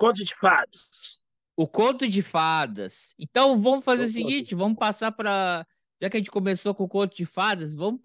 [0.00, 1.20] Conto de fadas.
[1.54, 3.14] O conto de fadas.
[3.18, 5.66] Então vamos fazer o, o seguinte, vamos passar para
[6.00, 8.00] já que a gente começou com o conto de fadas, vamos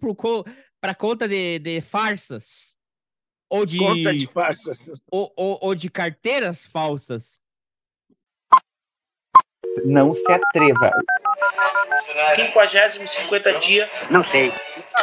[0.78, 2.76] para conta de, de farsas.
[3.48, 3.78] Ou de.
[3.78, 4.90] Conta de farsas.
[5.10, 7.40] Ou, ou, ou de carteiras falsas.
[9.86, 10.90] Não se atreva.
[12.34, 13.90] 50 50 dia.
[14.10, 14.52] Não sei.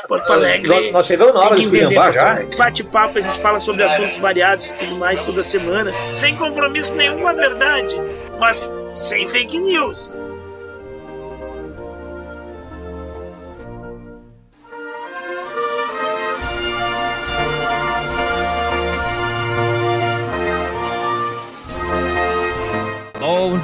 [0.07, 0.67] Porto Alegre.
[0.67, 2.35] Nós, nós chegamos na hora de esculhambar já.
[2.57, 5.93] Bate-papo, a gente fala sobre assuntos variados e tudo mais toda semana.
[6.11, 7.95] Sem compromisso nenhum com a verdade,
[8.39, 10.19] mas sem fake news.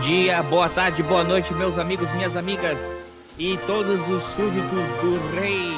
[0.09, 2.89] Dia, boa tarde, boa noite, meus amigos, minhas amigas
[3.37, 5.69] e todos os súditos do rei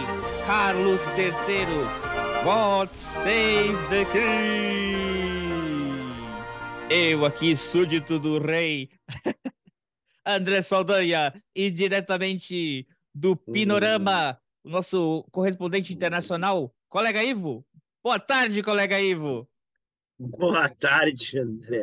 [0.47, 1.65] Carlos III.
[2.41, 5.33] God save the king!
[6.89, 8.89] Eu aqui, súdito do rei
[10.25, 17.65] André Saldanha e diretamente do Pinorama, o nosso correspondente internacional, colega Ivo.
[18.01, 19.45] Boa tarde, colega Ivo.
[20.21, 21.81] Boa tarde, André.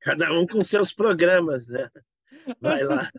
[0.00, 1.88] Cada um com seus programas, né?
[2.60, 3.10] Vai lá.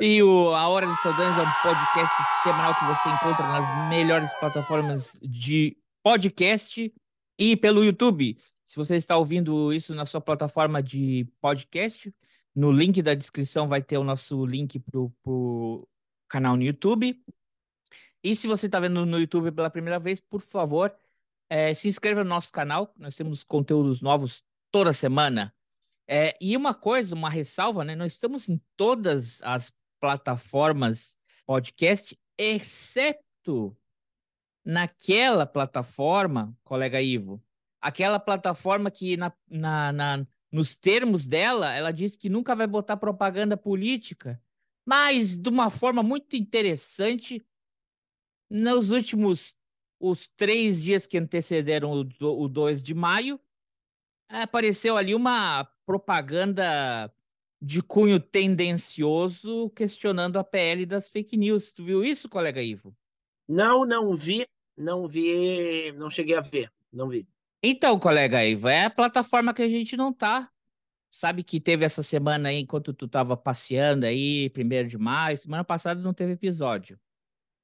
[0.00, 4.32] E o A Hora de Saudames é um podcast semanal que você encontra nas melhores
[4.34, 6.94] plataformas de podcast
[7.36, 8.38] e pelo YouTube.
[8.64, 12.14] Se você está ouvindo isso na sua plataforma de podcast,
[12.54, 15.88] no link da descrição vai ter o nosso link para o
[16.28, 17.20] canal no YouTube.
[18.22, 20.94] E se você está vendo no YouTube pela primeira vez, por favor,
[21.50, 25.52] é, se inscreva no nosso canal, nós temos conteúdos novos toda semana.
[26.08, 27.96] É, e uma coisa, uma ressalva, né?
[27.96, 33.76] Nós estamos em todas as plataformas podcast, exceto
[34.64, 37.42] naquela plataforma, colega Ivo,
[37.80, 42.96] aquela plataforma que na, na, na, nos termos dela, ela diz que nunca vai botar
[42.96, 44.40] propaganda política,
[44.86, 47.44] mas de uma forma muito interessante,
[48.48, 49.56] nos últimos
[50.00, 53.38] os três dias que antecederam o, o 2 de maio,
[54.28, 57.12] apareceu ali uma propaganda
[57.60, 61.72] de cunho tendencioso questionando a PL das fake news.
[61.72, 62.96] Tu viu isso, colega Ivo?
[63.46, 64.46] Não, não vi,
[64.76, 67.28] não vi, não cheguei a ver, não vi.
[67.62, 70.50] Então, colega Ivo, é a plataforma que a gente não tá.
[71.12, 75.64] Sabe que teve essa semana aí, enquanto tu tava passeando aí, primeiro de maio, semana
[75.64, 76.96] passada não teve episódio.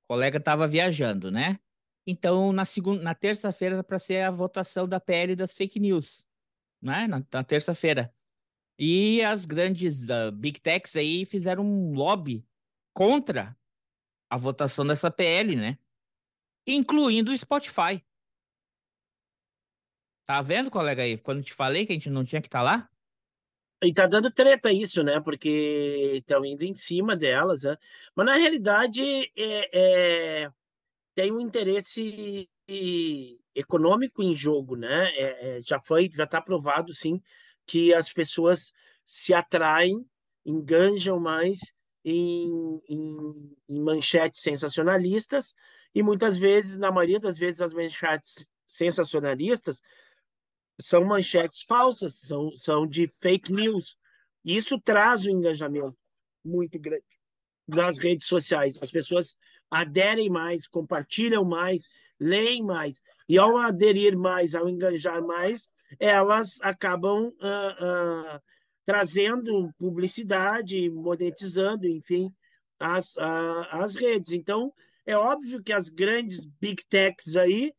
[0.04, 1.58] O colega tava viajando, né?
[2.06, 6.27] Então, na segunda, na terça-feira para ser a votação da PL das fake news,
[6.81, 7.06] né?
[7.09, 8.15] Na, na terça-feira.
[8.78, 12.47] E as grandes uh, big techs aí fizeram um lobby
[12.95, 13.56] contra
[14.31, 15.78] a votação dessa PL, né?
[16.66, 18.05] Incluindo o Spotify.
[20.27, 21.16] Tá vendo, colega aí?
[21.16, 22.91] Quando te falei que a gente não tinha que estar tá lá?
[23.83, 25.21] E tá dando treta isso, né?
[25.21, 27.77] Porque estão indo em cima delas, né?
[28.15, 29.03] Mas na realidade
[29.37, 30.53] é, é
[31.16, 32.47] tem um interesse
[33.54, 35.09] econômico em jogo, né?
[35.16, 37.22] É, é, já foi, já está provado, sim,
[37.66, 38.72] que as pessoas
[39.03, 40.06] se atraem,
[40.44, 41.59] enganjam mais
[42.04, 45.54] em, em, em, manchetes sensacionalistas
[45.94, 49.81] e muitas vezes, na maioria das vezes, as manchetes sensacionalistas
[50.78, 53.97] são manchetes falsas, são, são de fake news.
[54.44, 55.97] Isso traz um engajamento
[56.44, 57.04] muito grande
[57.66, 58.78] nas redes sociais.
[58.83, 59.37] As pessoas
[59.71, 61.88] aderem mais, compartilham mais,
[62.19, 63.00] leem mais.
[63.28, 68.41] E ao aderir mais, ao engajar mais, elas acabam uh, uh,
[68.84, 72.32] trazendo publicidade, monetizando, enfim,
[72.78, 73.16] as,
[73.71, 74.32] as redes.
[74.32, 74.72] Então,
[75.04, 77.72] é óbvio que as grandes big techs aí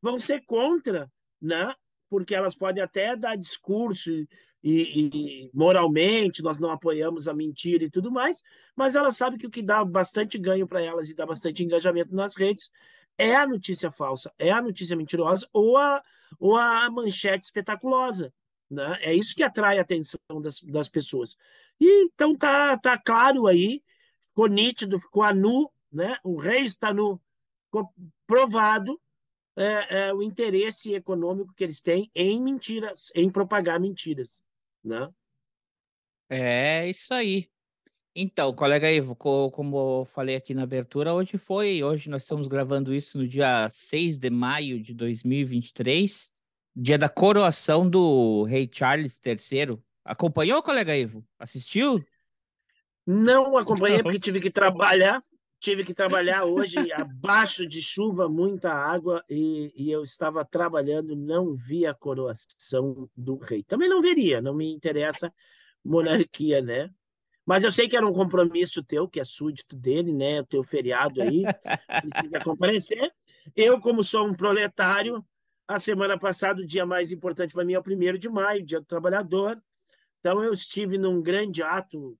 [0.00, 1.74] vão ser contra, né?
[2.14, 4.10] porque elas podem até dar discurso
[4.64, 5.10] e,
[5.44, 8.42] e, moralmente nós não apoiamos a mentira e tudo mais,
[8.74, 12.14] mas elas sabem que o que dá bastante ganho para elas e dá bastante engajamento
[12.14, 12.70] nas redes
[13.18, 16.02] é a notícia falsa, é a notícia mentirosa ou a,
[16.40, 18.32] ou a manchete espetaculosa.
[18.70, 18.98] Né?
[19.02, 21.36] É isso que atrai a atenção das, das pessoas.
[21.78, 23.82] E, então tá, tá claro aí,
[24.28, 26.16] ficou nítido, ficou a nu, né?
[26.24, 27.20] o rei está nu,
[27.66, 27.92] ficou
[28.26, 28.98] provado
[29.56, 34.42] é, é, o interesse econômico que eles têm em mentiras, em propagar mentiras
[34.84, 35.08] né?
[36.28, 37.48] É isso aí.
[38.16, 42.94] Então, colega Ivo, como eu falei aqui na abertura, hoje foi, hoje nós estamos gravando
[42.94, 46.32] isso no dia 6 de maio de 2023,
[46.76, 49.78] dia da coroação do rei Charles III.
[50.04, 51.26] Acompanhou, colega Ivo?
[51.38, 52.04] Assistiu?
[53.04, 55.20] Não acompanhei porque tive que trabalhar,
[55.64, 61.54] tive que trabalhar hoje abaixo de chuva, muita água, e, e, eu estava trabalhando, não
[61.54, 63.64] vi a coroação do rei.
[63.64, 65.32] Também não veria, não me interessa
[65.82, 66.90] monarquia, né?
[67.46, 70.42] Mas eu sei que era um compromisso teu, que é súdito dele, né?
[70.42, 71.44] O teu feriado aí,
[72.10, 73.10] precisa comparecer.
[73.56, 75.24] Eu, como sou um proletário,
[75.66, 78.80] a semana passada, o dia mais importante para mim é o primeiro de maio, Dia
[78.80, 79.58] do Trabalhador.
[80.20, 82.18] Então, eu estive num grande ato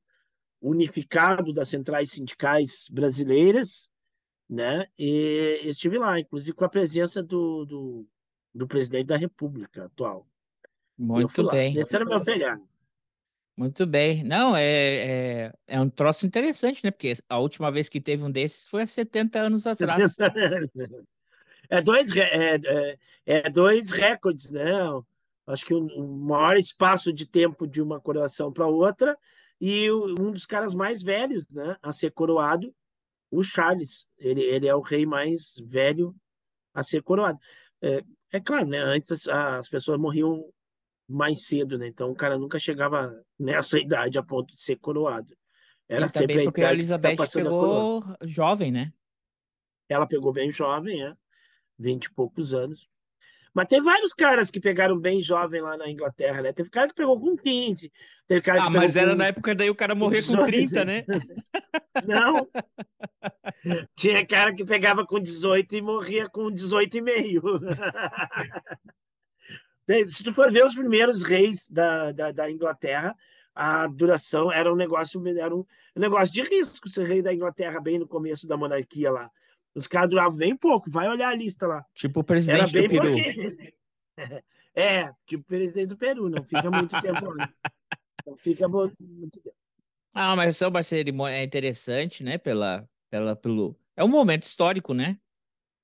[0.64, 3.90] unificado das centrais sindicais brasileiras,
[4.49, 4.87] né?
[4.99, 8.06] E estive lá, inclusive com a presença do, do,
[8.55, 10.26] do presidente da República atual.
[10.96, 11.76] Muito bem.
[11.76, 12.66] Esse era meu feriado.
[13.56, 14.25] Muito bem.
[14.25, 16.90] Não, é, é, é um troço interessante, né?
[16.90, 20.16] Porque a última vez que teve um desses foi há 70 anos atrás.
[21.70, 24.70] É dois, é, é, é dois recordes, né?
[25.46, 29.16] Acho que o um, maior espaço de tempo de uma coroação para outra
[29.66, 32.70] e um dos caras mais velhos né, a ser coroado,
[33.31, 34.06] o Charles.
[34.19, 36.14] Ele, ele é o rei mais velho
[36.75, 37.38] a ser coroado.
[37.81, 38.76] É, é claro, né?
[38.76, 40.44] Antes as, as pessoas morriam
[41.08, 41.87] mais cedo, né?
[41.87, 45.34] Então o cara nunca chegava nessa idade a ponto de ser coroado.
[45.88, 48.93] Era e sempre a porque a tá Elizabeth tá pegou jovem, né?
[49.88, 51.14] Ela pegou bem jovem, é.
[51.78, 52.87] Vinte e poucos anos.
[53.55, 56.53] Mas tem vários caras que pegaram bem jovem lá na Inglaterra, né?
[56.53, 57.93] Teve cara que pegou com 15.
[58.27, 59.17] Teve cara ah, mas era com...
[59.17, 61.05] na época daí o cara morrer com 30, né?
[62.05, 62.49] Não.
[63.95, 67.43] Tinha cara que pegava com 18 e morria com 18 e meio.
[70.09, 73.15] Se tu for ver os primeiros reis da, da, da, Inglaterra,
[73.55, 75.65] a duração era um negócio era um
[75.95, 79.31] negócio de risco ser rei da Inglaterra bem no começo da monarquia lá.
[79.75, 81.85] Os caras duravam bem pouco, vai olhar a lista lá.
[81.94, 83.05] Tipo o presidente do Peru.
[84.76, 87.49] É, tipo o presidente do Peru, não fica muito tempo lá.
[88.26, 88.97] Não fica muito
[89.41, 89.56] tempo.
[90.12, 92.38] Ah, mas é uma cerimônia é interessante, né?
[92.38, 93.79] Pela, pela, pelo...
[93.97, 95.17] É um momento histórico, né?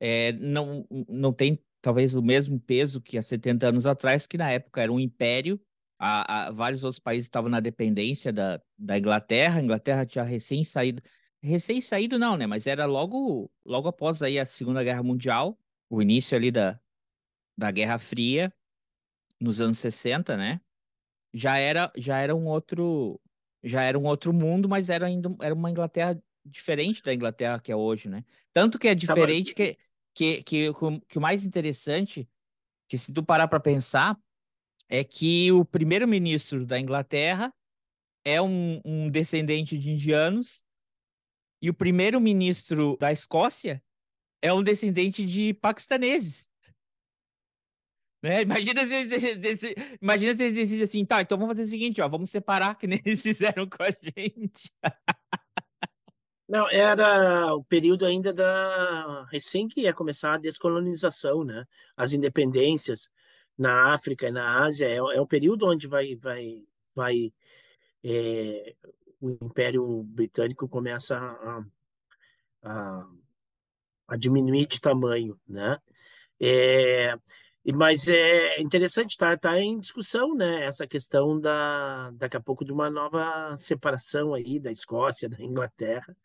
[0.00, 4.50] É, não, não tem talvez o mesmo peso que há 70 anos atrás, que na
[4.50, 5.60] época era um império.
[5.98, 9.60] A, a, vários outros países estavam na dependência da, da Inglaterra.
[9.60, 11.02] A Inglaterra tinha recém saído
[11.42, 12.46] recém-saído não, né?
[12.46, 15.58] Mas era logo, logo após aí a Segunda Guerra Mundial,
[15.88, 16.78] o início ali da,
[17.56, 18.52] da Guerra Fria,
[19.40, 20.60] nos anos 60, né?
[21.32, 23.20] Já era, já era um outro,
[23.62, 27.72] já era um outro mundo, mas era ainda era uma Inglaterra diferente da Inglaterra que
[27.72, 28.24] é hoje, né?
[28.52, 29.78] Tanto que é tá, diferente que,
[30.14, 30.72] que, que,
[31.08, 32.28] que o mais interessante,
[32.88, 34.18] que se tu parar para pensar,
[34.88, 37.54] é que o primeiro-ministro da Inglaterra
[38.24, 40.64] é um, um descendente de indianos
[41.60, 43.82] e o primeiro-ministro da Escócia
[44.42, 46.48] é um descendente de paquistaneses.
[48.22, 48.42] Né?
[48.42, 52.30] Imagina se, se, imagina se eles assim, tá, então vamos fazer o seguinte, ó, vamos
[52.30, 54.70] separar que nem eles fizeram com a gente.
[56.48, 61.64] Não, era o período ainda da recém que ia começar a descolonização, né?
[61.96, 63.08] As independências
[63.56, 67.32] na África e na Ásia é, é o período onde vai vai vai
[68.02, 68.74] é,
[69.20, 71.64] o Império Britânico começa a,
[72.62, 73.06] a,
[74.08, 75.78] a diminuir de tamanho, né?
[76.40, 77.14] É,
[77.74, 80.64] mas é interessante, está tá em discussão, né?
[80.64, 86.16] Essa questão da daqui a pouco de uma nova separação aí da Escócia, da Inglaterra,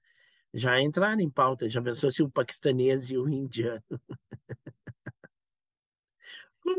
[0.53, 1.69] já entrar em pauta.
[1.69, 3.83] Já pensou se o paquistanês e o indiano?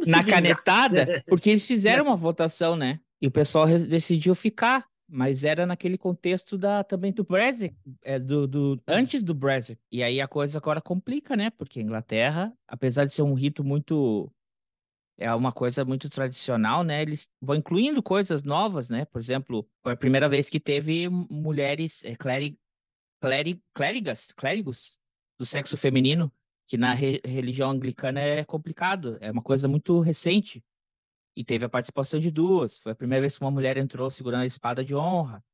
[0.09, 2.99] Na canetada, porque eles fizeram uma votação, né?
[3.21, 8.47] E o pessoal decidiu ficar mas era naquele contexto da também do Brexit, é, do,
[8.47, 9.81] do, antes do Brexit.
[9.91, 11.51] E aí a coisa agora complica, né?
[11.51, 14.31] Porque a Inglaterra, apesar de ser um rito muito
[15.19, 17.01] é uma coisa muito tradicional, né?
[17.03, 19.05] Eles vão incluindo coisas novas, né?
[19.07, 22.59] Por exemplo, foi a primeira vez que teve mulheres é, clérig,
[23.73, 24.99] clérigas, clérigos
[25.39, 26.31] do sexo feminino,
[26.67, 30.63] que na re, religião anglicana é complicado, é uma coisa muito recente.
[31.37, 32.79] E teve a participação de duas.
[32.79, 35.45] Foi a primeira vez que uma mulher entrou segurando a espada de honra.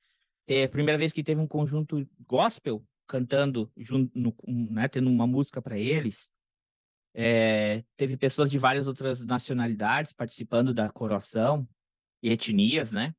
[0.47, 5.27] É a primeira vez que teve um conjunto gospel cantando, junto, no, né, tendo uma
[5.27, 6.31] música para eles.
[7.15, 11.69] É, teve pessoas de várias outras nacionalidades participando da coroação
[12.23, 13.15] e etnias, né?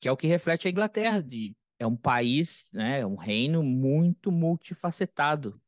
[0.00, 1.22] Que é o que reflete a Inglaterra.
[1.22, 5.60] De, é um país, né, um reino muito multifacetado.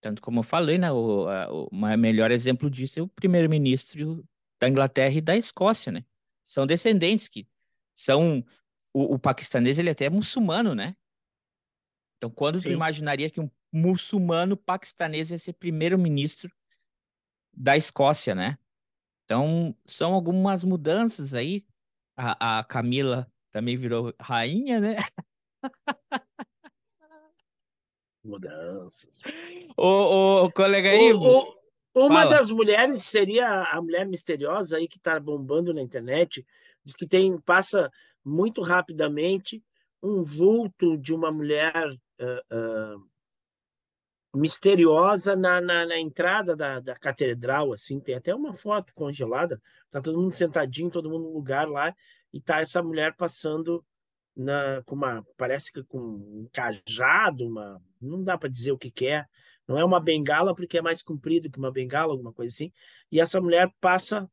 [0.00, 4.24] Tanto como eu falei, né, o, a, o melhor exemplo disso é o primeiro-ministro
[4.60, 6.04] da Inglaterra e da Escócia, né?
[6.44, 7.46] São descendentes que
[7.94, 8.44] são
[8.92, 10.96] o, o paquistanês ele é até muçulmano, né?
[12.16, 12.68] Então, quando Sim.
[12.68, 16.50] tu imaginaria que um muçulmano paquistanês ia ser primeiro-ministro
[17.52, 18.58] da Escócia, né?
[19.24, 21.64] Então, são algumas mudanças aí.
[22.16, 24.96] A, a Camila também virou rainha, né?
[28.24, 29.20] Mudanças.
[29.76, 31.57] Ô, ô, colega aí, O- o-
[32.06, 32.36] uma fala.
[32.36, 36.44] das mulheres seria a mulher misteriosa aí que está bombando na internet.
[36.84, 37.90] Diz que tem passa
[38.24, 39.62] muito rapidamente
[40.02, 41.72] um vulto de uma mulher
[42.20, 42.96] ah, ah,
[44.34, 49.60] misteriosa na, na, na entrada da, da catedral, assim, tem até uma foto congelada.
[49.90, 51.94] Tá todo mundo sentadinho, todo mundo no lugar lá,
[52.32, 53.84] e tá essa mulher passando
[54.36, 58.90] na com uma parece que com um cajado, uma não dá para dizer o que
[58.90, 59.26] que é.
[59.68, 62.72] Não é uma bengala porque é mais comprido que uma bengala, alguma coisa assim.
[63.12, 64.28] E essa mulher passa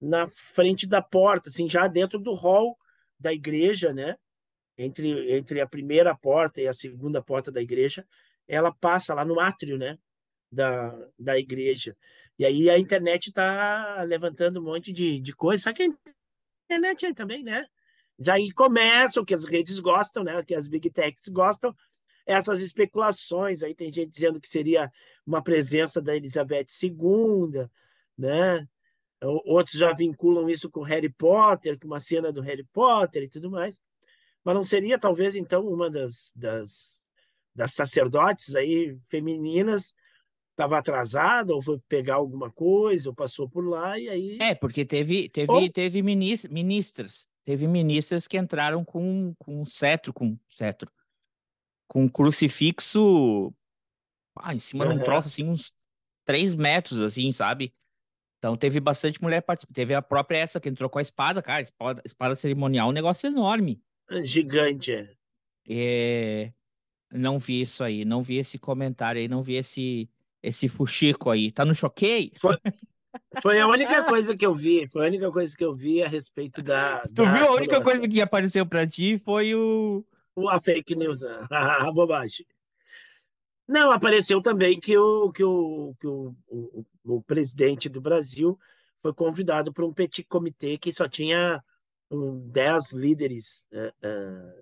[0.00, 2.76] na frente da porta, assim, já dentro do hall
[3.20, 4.16] da igreja, né?
[4.76, 8.06] Entre, entre a primeira porta e a segunda porta da igreja,
[8.48, 9.98] ela passa lá no átrio, né?
[10.50, 11.94] Da, da igreja.
[12.38, 15.64] E aí a internet está levantando um monte de, de coisa.
[15.64, 15.86] Só que a
[16.64, 17.66] internet aí também, né?
[18.18, 20.42] Já aí começam, que as redes gostam, né?
[20.42, 21.74] Que as big techs gostam,
[22.26, 23.62] essas especulações.
[23.62, 24.90] Aí tem gente dizendo que seria
[25.26, 27.68] uma presença da Elizabeth II,
[28.16, 28.68] né?
[29.44, 33.50] Outros já vinculam isso com Harry Potter, com uma cena do Harry Potter e tudo
[33.50, 33.78] mais.
[34.44, 37.00] Mas não seria, talvez, então, uma das, das,
[37.54, 39.94] das sacerdotes aí femininas
[40.50, 44.38] estava atrasada, ou foi pegar alguma coisa, ou passou por lá, e aí.
[44.40, 47.28] É, porque teve, teve, Ou- teve minis, ministras.
[47.44, 50.90] Teve ministras que entraram com, com cetro, com cetro,
[51.92, 53.52] com um crucifixo
[54.34, 55.70] ah, em cima de um troço, assim, uns
[56.24, 57.74] três metros, assim, sabe?
[58.38, 59.74] Então teve bastante mulher participando.
[59.74, 61.60] Teve a própria essa que entrou com a espada, cara.
[61.60, 63.78] Espada, espada cerimonial, um negócio enorme.
[64.24, 64.92] Gigante.
[64.94, 65.10] é.
[65.68, 66.52] É,
[67.12, 70.08] não vi isso aí, não vi esse comentário aí, não vi esse,
[70.42, 71.52] esse fuxico aí.
[71.52, 72.32] Tá no choquei?
[72.36, 72.56] Foi,
[73.42, 76.08] foi a única coisa que eu vi, foi a única coisa que eu vi a
[76.08, 77.00] respeito da.
[77.14, 77.48] Tu da viu?
[77.48, 80.02] A única coisa que apareceu pra ti foi o.
[80.48, 81.46] A fake news, né?
[81.50, 82.46] a bobagem.
[83.68, 88.58] Não, apareceu também que o, que o, que o, o, o presidente do Brasil
[89.00, 91.62] foi convidado para um petit comitê que só tinha
[92.10, 94.54] um, 10 líderes eh, eh,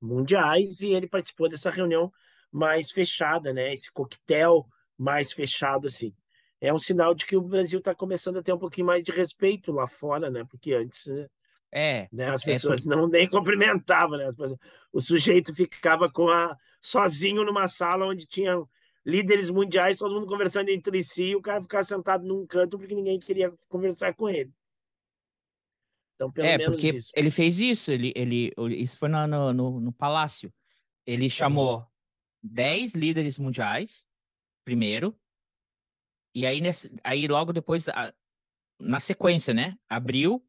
[0.00, 2.12] mundiais e ele participou dessa reunião
[2.50, 3.72] mais fechada, né?
[3.72, 6.14] Esse coquetel mais fechado, assim.
[6.60, 9.10] É um sinal de que o Brasil está começando a ter um pouquinho mais de
[9.10, 10.44] respeito lá fora, né?
[10.48, 11.28] Porque antes eh,
[11.72, 12.26] É, né?
[12.30, 14.26] As É, pessoas não nem cumprimentavam, né?
[14.26, 14.58] As pessoas-
[14.92, 18.68] o sujeito ficava com a sozinho numa sala onde tinham
[19.04, 22.94] líderes mundiais, todo mundo conversando entre si, e o cara ficava sentado num canto porque
[22.94, 24.52] ninguém queria conversar com ele.
[26.14, 27.12] Então, pelo é, menos porque isso.
[27.16, 30.52] ele fez isso, ele, ele, isso foi no, no, no, no palácio.
[31.04, 31.84] Ele chamou
[32.42, 34.06] 10 líderes mundiais,
[34.64, 35.18] primeiro,
[36.34, 38.12] e aí, nesse, aí logo depois, a-
[38.80, 39.76] na sequência, né?
[39.88, 40.44] Abriu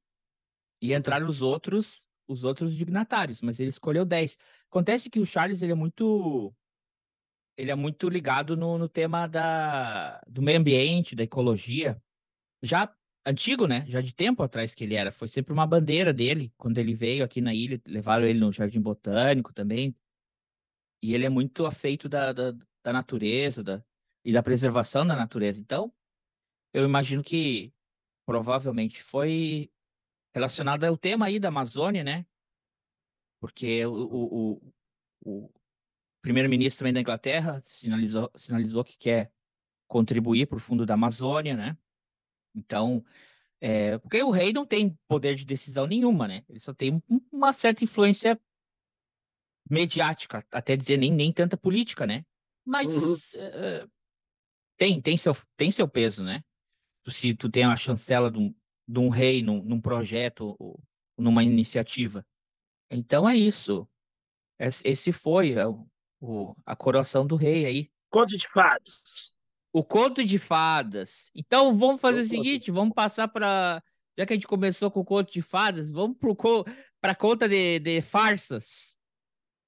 [0.83, 4.37] e entraram os outros, os outros dignatários, mas ele escolheu 10.
[4.69, 6.53] Acontece que o Charles, ele é muito
[7.55, 12.01] ele é muito ligado no, no tema da, do meio ambiente, da ecologia.
[12.61, 12.93] Já
[13.25, 13.85] antigo, né?
[13.87, 15.11] Já de tempo atrás que ele era.
[15.11, 16.51] Foi sempre uma bandeira dele.
[16.57, 19.95] Quando ele veio aqui na ilha, levaram ele no Jardim Botânico também.
[21.01, 22.51] E ele é muito afeito da, da,
[22.83, 23.81] da natureza da,
[24.25, 25.61] e da preservação da natureza.
[25.61, 25.93] Então,
[26.73, 27.71] eu imagino que
[28.25, 29.71] provavelmente foi
[30.33, 32.25] relacionado ao tema aí da Amazônia, né?
[33.39, 34.53] Porque o, o,
[35.25, 35.53] o, o
[36.21, 39.31] primeiro-ministro também da Inglaterra sinalizou, sinalizou que quer
[39.87, 41.77] contribuir para o fundo da Amazônia, né?
[42.55, 43.03] Então,
[43.59, 46.43] é, porque o rei não tem poder de decisão nenhuma, né?
[46.49, 48.39] Ele só tem um- uma certa influência
[49.69, 52.25] mediática, até dizer nem, nem tanta política, né?
[52.65, 53.87] Mas eh,
[54.77, 56.43] tem, tem, seu, tem seu peso, né?
[57.03, 58.55] Tu- Se tu tem a chancela de um,
[58.87, 60.57] de um rei num, projeto
[61.17, 62.25] numa iniciativa.
[62.89, 63.87] Então é isso.
[64.59, 65.65] Esse, foi é,
[66.21, 67.91] o, a coroação do rei aí.
[68.09, 69.33] Conto de fadas.
[69.71, 71.31] O conto de fadas.
[71.35, 73.81] Então vamos fazer o O conto seguinte, vamos passar para
[74.17, 76.17] já que a gente começou com o conto de fadas, vamos
[77.01, 78.95] para conta de, de farsas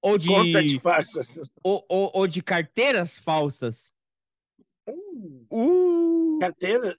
[0.06, 1.40] ou de, Conta de farsas.
[1.64, 3.92] ou, ou, ou de carteiras falsas.
[5.52, 6.38] Uh!
[6.40, 6.96] Carteira.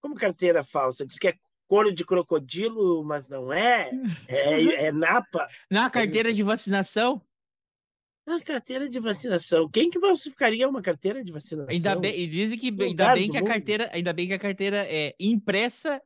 [0.00, 1.06] Como carteira falsa?
[1.06, 1.34] Diz que é
[1.68, 3.90] couro de crocodilo, mas não é.
[4.28, 5.46] É, é napa.
[5.70, 7.22] Na carteira de vacinação,
[8.26, 9.68] Ah, carteira de vacinação.
[9.68, 11.70] Quem que falsificaria uma carteira de vacinação?
[11.70, 13.48] ainda bem, e dizem que ainda bem que a mundo.
[13.50, 16.00] carteira, ainda bem que a carteira é impressa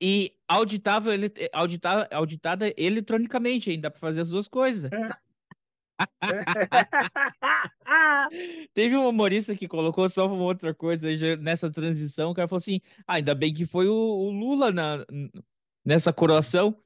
[0.00, 1.12] e auditável,
[1.52, 4.90] audita- auditada eletronicamente, ainda para fazer as duas coisas.
[8.74, 12.30] Teve um humorista que colocou só uma outra coisa nessa transição.
[12.30, 15.04] O cara falou assim: ah, ainda bem que foi o, o Lula na,
[15.84, 16.76] nessa coroação.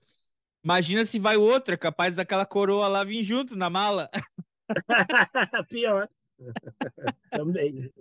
[0.65, 4.11] Imagina se vai outro, é capaz daquela coroa lá vir junto na mala.
[5.69, 6.09] Pior.
[7.31, 7.93] Também.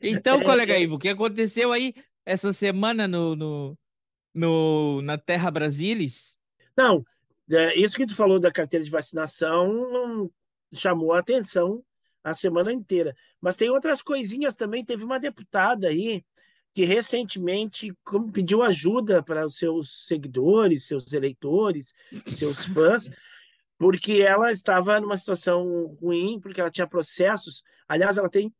[0.00, 0.82] Então, É, colega é.
[0.82, 3.78] Ivo, o que aconteceu aí essa semana no, no,
[4.34, 6.38] no- na Terra Brasilis?
[6.76, 7.04] Não,
[7.76, 10.30] isso que tu falou da carteira de vacinação
[10.72, 11.84] chamou a atenção
[12.22, 13.14] a semana inteira.
[13.40, 14.84] Mas tem outras coisinhas também.
[14.84, 16.24] Teve uma deputada aí
[16.72, 17.94] que recentemente
[18.32, 21.94] pediu ajuda para os seus seguidores, seus eleitores,
[22.26, 23.10] seus fãs,
[23.78, 27.62] porque ela estava numa situação ruim, porque ela tinha processos.
[27.88, 28.52] Aliás, ela tem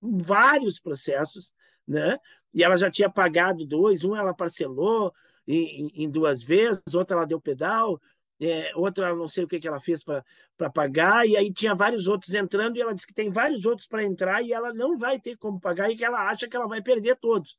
[0.00, 1.52] vários processos,
[1.86, 2.16] né?
[2.52, 5.12] E ela já tinha pagado dois, um ela parcelou
[5.46, 8.00] em, em duas vezes, outra ela deu pedal,
[8.40, 12.06] é, outra não sei o que, que ela fez para pagar, e aí tinha vários
[12.06, 15.18] outros entrando, e ela disse que tem vários outros para entrar e ela não vai
[15.18, 17.56] ter como pagar e que ela acha que ela vai perder todos.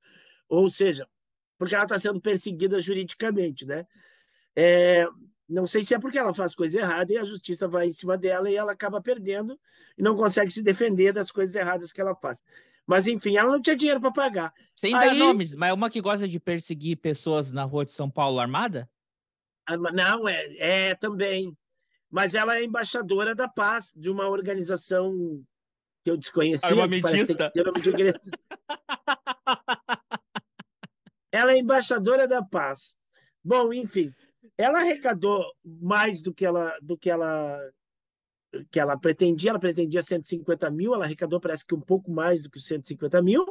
[0.50, 1.08] Ou seja,
[1.58, 3.88] porque ela está sendo perseguida juridicamente, né?
[4.56, 5.08] É,
[5.48, 8.18] não sei se é porque ela faz coisa errada e a justiça vai em cima
[8.18, 9.60] dela e ela acaba perdendo
[9.98, 12.38] e não consegue se defender das coisas erradas que ela faz.
[12.88, 14.54] Mas, enfim, ela não tinha dinheiro para pagar.
[14.76, 18.10] Sem dar Aí- nomes, mas uma que gosta de perseguir pessoas na rua de São
[18.10, 18.90] Paulo armada?
[19.68, 21.58] Ah, Não, é, é também.
[22.10, 25.44] Mas ela é embaixadora da paz de uma organização
[26.04, 26.70] que eu desconhecia.
[26.70, 27.52] que parece ter
[27.82, 28.22] de igreja.
[31.32, 32.96] Ela é embaixadora da paz.
[33.44, 34.14] Bom, enfim,
[34.58, 37.60] ela arrecadou mais do que ela, do que ela,
[38.72, 39.52] que ela pretendia.
[39.52, 43.22] Ela pretendia 150 mil, ela arrecadou parece que um pouco mais do que os 150
[43.22, 43.46] mil.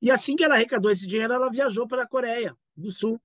[0.00, 3.20] E assim que ela arrecadou esse dinheiro, ela viajou para a Coreia do Sul.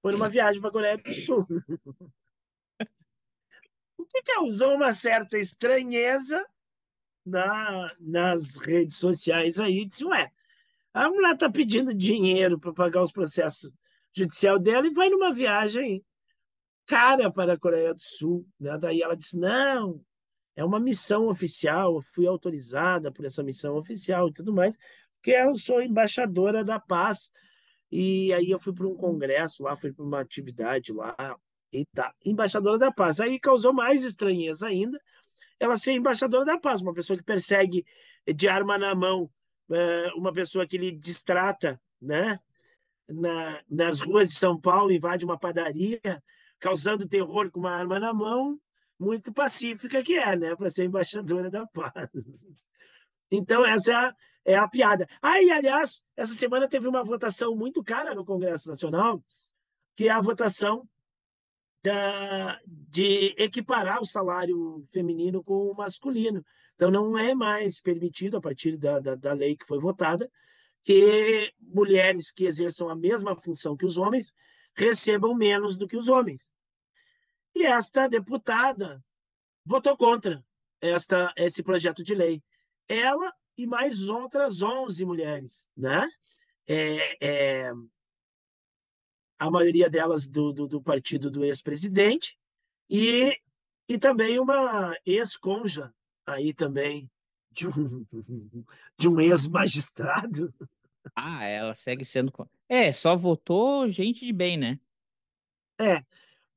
[0.00, 1.46] Foi numa viagem para a Coreia do Sul.
[3.96, 6.44] O que causou uma certa estranheza
[7.24, 9.84] na, nas redes sociais aí.
[9.84, 10.30] Disse, ué,
[10.92, 13.70] a mulher está pedindo dinheiro para pagar os processos
[14.14, 16.04] judicial dela e vai numa viagem
[16.86, 18.46] cara para a Coreia do Sul.
[18.58, 18.76] Né?
[18.78, 20.00] Daí ela disse, não,
[20.56, 24.76] é uma missão oficial, eu fui autorizada por essa missão oficial e tudo mais,
[25.16, 27.30] porque eu sou embaixadora da paz.
[27.90, 31.14] E aí eu fui para um congresso lá, fui para uma atividade lá,
[31.72, 33.20] e tá, embaixadora da paz.
[33.20, 34.98] Aí causou mais estranheza ainda
[35.62, 37.86] ela ser embaixadora da paz, uma pessoa que persegue
[38.34, 39.30] de arma na mão,
[39.70, 42.38] eh, uma pessoa que lhe distrata, né?
[43.08, 46.00] Na, nas ruas de São Paulo, invade uma padaria,
[46.62, 48.56] causando terror com uma arma na mão,
[48.96, 50.54] muito pacífica que é, né?
[50.54, 52.08] Para ser embaixadora da paz.
[53.28, 55.08] Então, essa é a, é piada.
[55.20, 59.20] Ah, e, aliás, essa semana teve uma votação muito cara no Congresso Nacional,
[59.96, 60.88] que é a votação
[61.82, 66.44] da, de equiparar o salário feminino com o masculino.
[66.76, 70.30] Então, não é mais permitido, a partir da, da, da lei que foi votada,
[70.80, 74.32] que mulheres que exerçam a mesma função que os homens
[74.76, 76.51] recebam menos do que os homens.
[77.54, 79.02] E esta deputada
[79.64, 80.44] votou contra
[80.80, 82.42] esta, esse projeto de lei.
[82.88, 86.08] Ela e mais outras 11 mulheres, né?
[86.66, 87.72] É, é,
[89.38, 92.38] a maioria delas do, do, do partido do ex-presidente,
[92.88, 93.36] e,
[93.88, 95.92] e também uma ex-conja
[96.26, 97.10] aí também
[97.50, 98.06] de um,
[98.96, 100.54] de um ex-magistrado.
[101.14, 102.32] Ah, ela segue sendo.
[102.68, 104.78] É, só votou gente de bem, né?
[105.80, 106.04] É,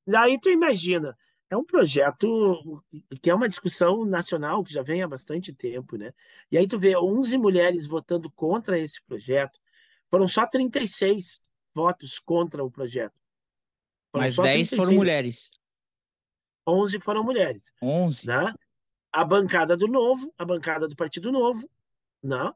[0.05, 1.17] daí tu imagina,
[1.49, 2.83] é um projeto
[3.21, 6.13] que é uma discussão nacional que já vem há bastante tempo, né?
[6.51, 9.59] E aí tu vê 11 mulheres votando contra esse projeto,
[10.09, 11.41] foram só 36
[11.73, 13.13] votos contra o projeto.
[14.11, 15.51] Foram Mas só 10 foram 36, mulheres.
[16.67, 18.25] 11 foram mulheres, 11.
[18.27, 18.53] né?
[19.11, 21.69] A bancada do Novo, a bancada do Partido Novo,
[22.23, 22.51] né?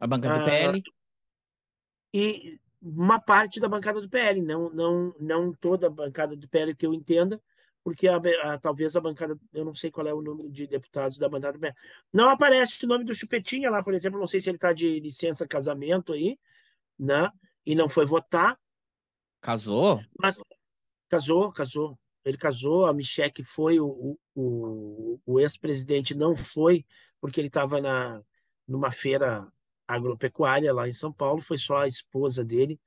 [0.00, 0.82] A banca do Ah, PL.
[2.14, 6.74] e uma parte da bancada do PL, não, não, não toda a bancada do PL
[6.74, 7.40] que eu entenda,
[7.82, 11.18] porque a, a- talvez a bancada, eu não sei qual é o número de deputados
[11.18, 11.74] da bancada do PL.
[12.12, 15.00] Não aparece o nome do Chupetinha lá, por exemplo, não sei se ele está de
[15.00, 16.38] licença casamento aí,
[16.98, 17.30] né?
[17.66, 18.58] E não foi votar,
[19.40, 20.00] Casou?
[20.18, 20.42] mas
[21.08, 21.98] casou, casou.
[22.24, 26.84] Ele casou, a Michelle foi, o, o, o ex-presidente não foi,
[27.20, 28.22] porque ele estava na
[28.66, 29.50] numa feira
[29.88, 32.78] agropecuária lá em São Paulo, foi só a esposa dele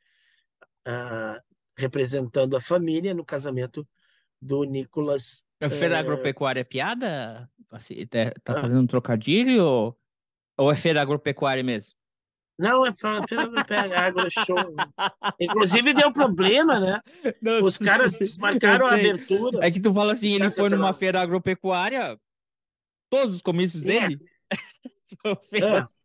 [0.86, 1.42] ah,
[1.78, 3.88] representando a família no casamento
[4.42, 5.44] do Nicolas.
[5.60, 6.00] A feira É.
[6.00, 7.50] agropecuária é piada?
[7.72, 8.62] Assim, tá tá Ah.
[8.62, 10.00] fazendo um trocadilho ou,
[10.58, 11.96] ou é feira agropecuária mesmo?
[12.60, 14.76] Não, é feira agropecuária, agro show.
[15.40, 17.02] Inclusive deu problema, né?
[17.42, 19.00] Não, Os caras desmarcaram a sei.
[19.10, 19.66] abertura.
[19.66, 22.20] É que tu fala assim, ele foi numa feira agropecuária,
[23.10, 23.88] todos os comícios É.
[23.88, 24.20] dele
[25.04, 25.96] são feiras.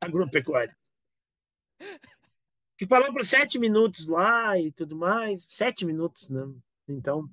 [0.00, 0.76] Agropecuária.
[2.76, 5.44] Que falou por sete minutos lá e tudo mais.
[5.44, 6.42] Sete minutos, né?
[6.88, 7.28] Então,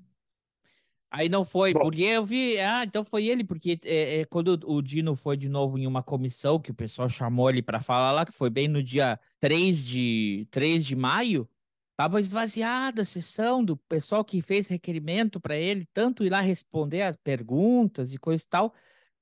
[1.15, 1.79] Aí não foi, Bom.
[1.79, 2.59] porque eu vi.
[2.59, 6.03] Ah, então foi ele, porque é, é, quando o Dino foi de novo em uma
[6.03, 9.85] comissão, que o pessoal chamou ele para falar lá, que foi bem no dia 3
[9.85, 11.47] de, 3 de maio,
[11.95, 17.03] tava esvaziada a sessão do pessoal que fez requerimento para ele, tanto ir lá responder
[17.03, 18.73] as perguntas e coisa e tal.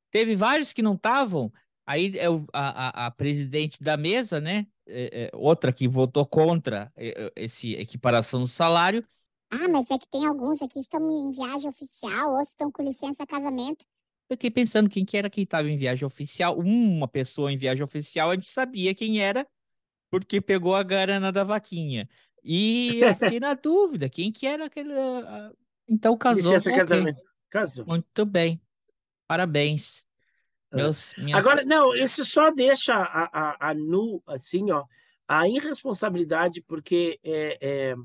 [0.09, 1.53] Teve vários que não estavam.
[1.85, 4.67] Aí é a, a, a presidente da mesa, né?
[4.87, 9.05] é, é, outra que votou contra é, é, esse equiparação do salário.
[9.49, 12.83] Ah, mas é que tem alguns aqui que estão em viagem oficial, outros estão com
[12.83, 13.85] licença casamento.
[14.29, 16.57] Eu fiquei pensando quem que era quem estava em viagem oficial.
[16.57, 19.47] Uma pessoa em viagem oficial, a gente sabia quem era,
[20.09, 22.09] porque pegou a garana da vaquinha.
[22.43, 24.93] E eu fiquei na dúvida, quem que era aquele.
[25.87, 26.53] Então casou.
[26.53, 26.79] Licença, ok.
[26.79, 27.21] casamento.
[27.49, 27.85] Casou.
[27.85, 28.59] Muito bem.
[29.27, 30.07] Parabéns.
[30.73, 31.45] Meus, minhas...
[31.45, 34.83] Agora, não, isso só deixa a, a, a nu, assim, ó,
[35.27, 37.95] a irresponsabilidade, porque é, é,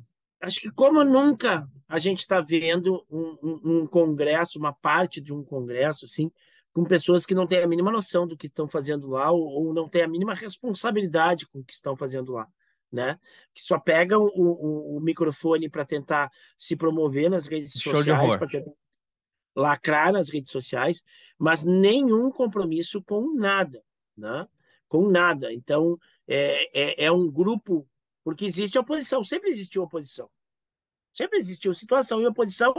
[0.41, 5.33] acho que como nunca a gente está vendo um, um, um congresso, uma parte de
[5.33, 6.31] um congresso, assim,
[6.73, 9.75] com pessoas que não têm a mínima noção do que estão fazendo lá ou, ou
[9.75, 12.47] não têm a mínima responsabilidade com o que estão fazendo lá,
[12.93, 13.19] né?
[13.55, 18.37] Que só pegam o, o, o microfone para tentar se promover nas redes Show sociais,
[18.37, 18.71] para tentar
[19.55, 21.05] lacrar nas redes sociais,
[21.39, 23.83] mas nenhum compromisso com nada,
[24.17, 24.47] né?
[24.89, 25.53] Com nada.
[25.53, 27.89] Então, é, é, é um grupo,
[28.25, 30.31] porque existe oposição, sempre existiu oposição.
[31.13, 32.73] Sempre existiu situação e oposição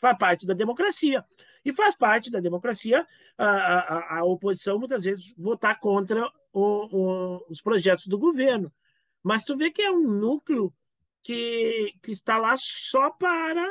[0.00, 1.24] faz parte da democracia.
[1.64, 7.46] E faz parte da democracia a, a, a oposição, muitas vezes, votar contra o, o,
[7.48, 8.72] os projetos do governo.
[9.22, 10.72] Mas tu vê que é um núcleo
[11.22, 13.64] que, que está lá só para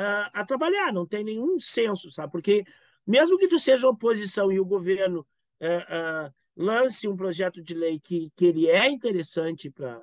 [0.00, 2.32] a, a trabalhar, não tem nenhum senso, sabe?
[2.32, 2.64] Porque
[3.06, 5.26] mesmo que tu seja oposição e o governo
[5.60, 10.00] eh, ah, lance um projeto de lei que, que ele é interessante para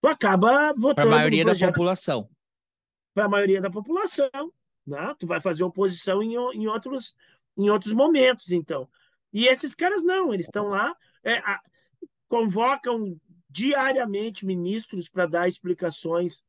[0.00, 2.28] tu acaba Para votando a no maioria da população.
[3.14, 4.52] para a maioria da população,
[4.86, 5.14] né?
[5.18, 7.14] Tu vai fazer oposição em, em outros
[7.58, 8.86] em outros momentos, então.
[9.32, 11.60] E esses caras não, eles estão lá, é, a-
[12.28, 16.42] convocam diariamente ministros para dar explicações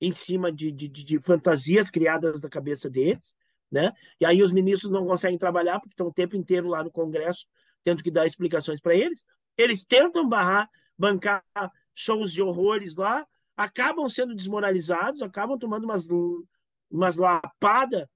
[0.00, 3.34] em cima de, de, de- fantasias criadas na cabeça deles,
[3.70, 3.92] né?
[4.20, 7.46] E aí os ministros não conseguem trabalhar porque estão o tempo inteiro lá no Congresso
[7.82, 9.24] tendo que dar explicações para eles.
[9.56, 11.42] Eles tentam barrar, bancar
[11.94, 16.06] shows de horrores lá, acabam sendo desmoralizados, acabam tomando umas,
[16.90, 18.06] umas lapadas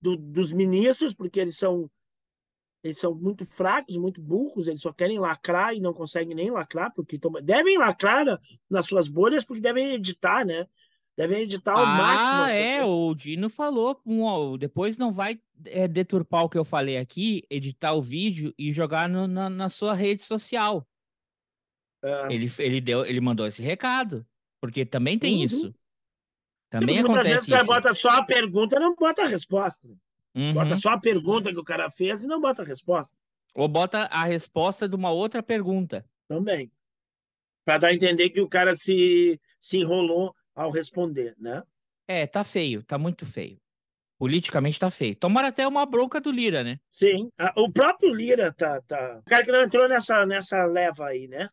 [0.00, 1.90] do, dos ministros, porque eles são
[2.82, 6.90] eles são muito fracos, muito burros, eles só querem lacrar e não conseguem nem lacrar,
[6.94, 10.66] porque devem lacrar na- nas suas bolhas, porque devem editar, né?
[11.20, 12.42] Devem editar ao máximo.
[12.44, 14.00] Ah, é, o Dino falou.
[14.06, 18.72] um, depois não vai é, deturpar o que eu falei aqui, editar o vídeo e
[18.72, 20.86] jogar no- na, na sua rede social.
[22.02, 22.32] É.
[22.32, 24.26] Ele, ele, deu, ele mandou esse recado,
[24.62, 25.44] porque também tem Uhum.
[25.44, 25.66] isso.
[25.68, 25.74] Sim,
[26.70, 27.72] Também muitas vezes acontece o cara isso.
[27.74, 29.86] bota só a pergunta, não bota a resposta.
[30.34, 30.54] Uhum.
[30.54, 33.10] Bota só a pergunta que o cara fez e não bota a resposta
[33.54, 36.02] Ou bota a resposta de uma outra pergunta.
[36.26, 36.72] também.
[37.66, 41.62] Para dar a entender que o cara se, se enrolou ao responder, né?
[42.08, 43.58] É, tá feio, tá muito feio.
[44.18, 45.16] Politicamente tá feio.
[45.16, 46.78] Tomara até uma bronca do Lira, né?
[46.92, 47.30] Sim.
[47.38, 49.18] A- O próprio Lira tá, tá.
[49.18, 51.48] O cara que não entrou nessa, nessa leva aí, né?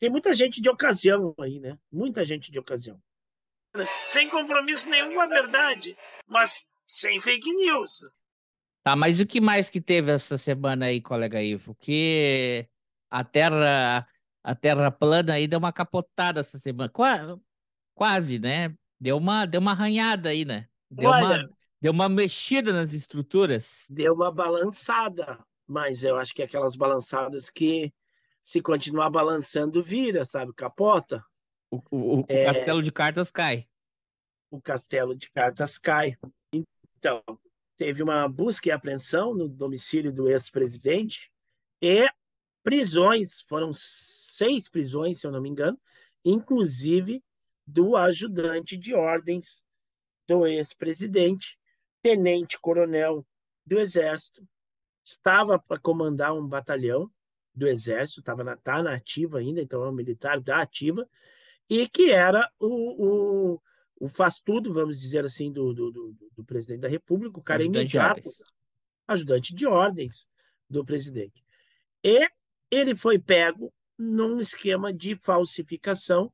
[0.00, 1.78] Tem muita gente de ocasião aí, né?
[1.92, 3.00] Muita gente de ocasião.
[4.04, 8.12] Sem compromisso nenhum com a verdade, mas sem fake news.
[8.82, 11.74] Tá, mas o que mais que teve essa semana aí, colega Ivo?
[11.74, 12.66] Que
[13.10, 14.08] a Terra,
[14.42, 16.88] a Terra plana aí deu uma capotada essa semana.
[16.88, 17.38] Qua-
[17.96, 18.72] quase, né?
[19.00, 20.68] Deu uma, deu uma arranhada aí, né?
[20.90, 23.86] Deu Olha, uma, deu uma mexida nas estruturas.
[23.90, 27.92] deu uma balançada, mas eu acho que é aquelas balançadas que,
[28.42, 30.52] se continuar balançando, vira, sabe?
[30.54, 31.24] Capota.
[31.70, 32.44] O, o- o É.
[32.44, 33.66] castelo de cartas cai.
[34.48, 36.16] o castelo de cartas cai.
[36.52, 37.22] Então,
[37.76, 41.30] teve uma busca e apreensão no domicílio do ex-presidente
[41.82, 42.08] e
[42.62, 45.78] prisões, foram seis prisões, se eu não me engano,
[46.24, 47.22] inclusive
[47.66, 49.64] do ajudante de ordens
[50.26, 51.58] do ex-presidente,
[52.02, 53.26] tenente-coronel
[53.64, 54.46] do Exército,
[55.04, 57.10] estava para comandar um batalhão
[57.54, 61.08] do Exército, estava na, tá na ativa ainda, então é um militar da ativa,
[61.68, 63.62] e que era o, o,
[63.98, 67.88] o faz-tudo, vamos dizer assim, do, do, do, do presidente da República, o cara Ajudante
[67.88, 68.42] de imediato, ordens.
[69.08, 70.28] ajudante de ordens
[70.68, 71.44] do presidente.
[72.04, 72.28] E
[72.70, 76.32] ele foi pego num esquema de falsificação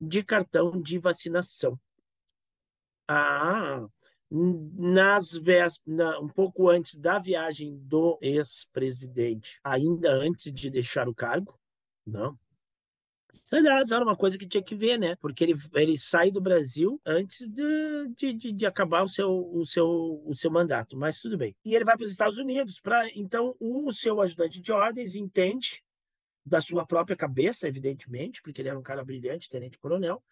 [0.00, 1.78] de cartão de vacinação.
[3.08, 3.86] Ah,
[4.30, 5.40] nas
[5.86, 11.58] na- um pouco antes da viagem do ex-presidente, ainda antes de deixar o cargo,
[12.04, 12.36] não,
[13.32, 15.14] Isso, aliás, era uma coisa que tinha que ver, né?
[15.16, 19.64] Porque ele, ele sai do Brasil antes de, de, de, de acabar o seu, o,
[19.66, 21.54] seu, o seu mandato, mas tudo bem.
[21.64, 22.80] E ele vai para os Estados Unidos.
[22.80, 25.82] Pra, então, o seu ajudante de ordens entende
[26.46, 30.22] da sua própria cabeça, evidentemente, porque ele era um cara brilhante, tenente-coronel,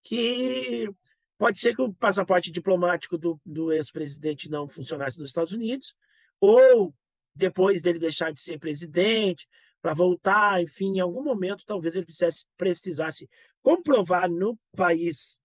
[0.00, 0.88] que
[1.36, 5.96] pode ser que o passaporte diplomático do, do ex-presidente não funcionasse nos Estados Unidos,
[6.40, 6.94] ou
[7.34, 9.48] depois dele deixar de ser presidente,
[9.82, 13.28] para voltar, enfim, em algum momento talvez ele precisasse, precisasse
[13.62, 15.40] comprovar no país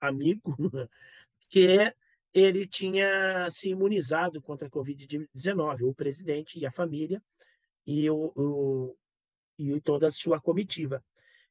[0.00, 0.56] amigo
[1.48, 1.92] que
[2.32, 7.22] ele tinha se imunizado contra a Covid-19, o presidente e a família
[7.86, 8.96] e, o, o,
[9.60, 11.02] e toda a sua comitiva.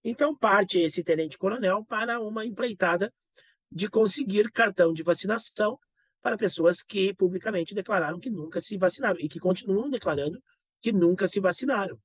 [0.03, 3.13] Então, parte esse tenente-coronel para uma empreitada
[3.71, 5.77] de conseguir cartão de vacinação
[6.21, 10.41] para pessoas que publicamente declararam que nunca se vacinaram e que continuam declarando
[10.81, 11.99] que nunca se vacinaram.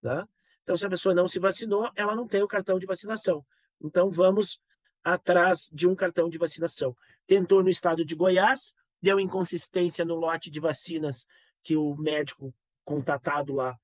[0.00, 0.26] Tá?
[0.62, 3.44] Então, se a pessoa não se vacinou, ela não tem o cartão de vacinação.
[3.82, 4.60] Então, vamos
[5.02, 6.96] atrás de um cartão de vacinação.
[7.26, 11.26] Tentou no estado de Goiás, deu inconsistência no lote de vacinas
[11.62, 13.78] que o médico contatado lá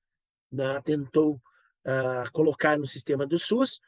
[0.51, 1.41] né, tentou
[1.87, 3.79] uh, colocar no sistema do SUS.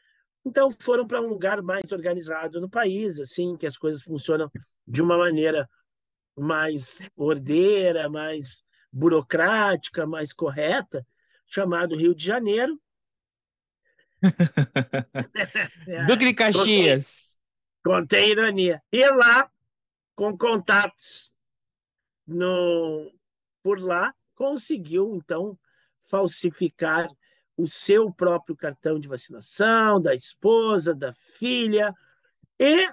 [0.44, 4.50] Então, foram para um lugar mais organizado no país, assim, que as coisas funcionam
[4.86, 5.68] de uma maneira
[6.36, 11.06] mais ordeira, mais burocrática, mais correta,
[11.46, 12.80] chamado Rio de Janeiro.
[16.06, 17.38] Duque de Caxias.
[17.84, 18.82] Contém, contém ironia.
[18.90, 19.50] E lá,
[20.14, 21.32] com contatos
[22.26, 23.12] no,
[23.62, 25.58] por lá, conseguiu, então,
[26.02, 27.08] falsificar
[27.60, 31.94] o seu próprio cartão de vacinação, da esposa, da filha
[32.58, 32.88] e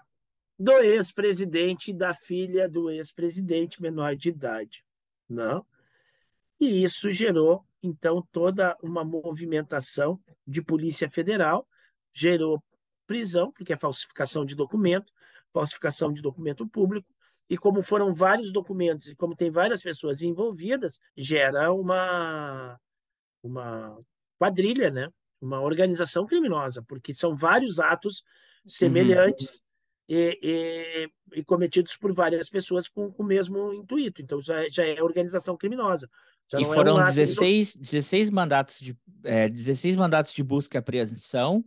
[0.59, 4.83] do ex-presidente e da filha do ex-presidente menor de idade.
[5.29, 5.65] Não?
[6.59, 11.67] E isso gerou, então, toda uma movimentação de Polícia Federal,
[12.13, 12.61] gerou
[13.05, 15.13] prisão, porque é falsificação de documento,
[15.53, 17.07] falsificação de documento público,
[17.49, 22.77] e como foram vários documentos e como tem várias pessoas envolvidas, gera uma,
[23.41, 23.97] uma
[24.37, 25.09] quadrilha, né?
[25.41, 28.69] uma organização criminosa, porque são vários atos uhum.
[28.69, 29.59] semelhantes uhum.
[30.09, 30.39] e,
[31.33, 34.21] e, e, cometidos por várias pessoas com, com o mesmo intuito.
[34.21, 36.09] Então, já, já é organização criminosa.
[36.49, 40.79] Já e foram é um 16, 16, mandatos de, é, 16 mandatos de busca e
[40.79, 41.63] apreensão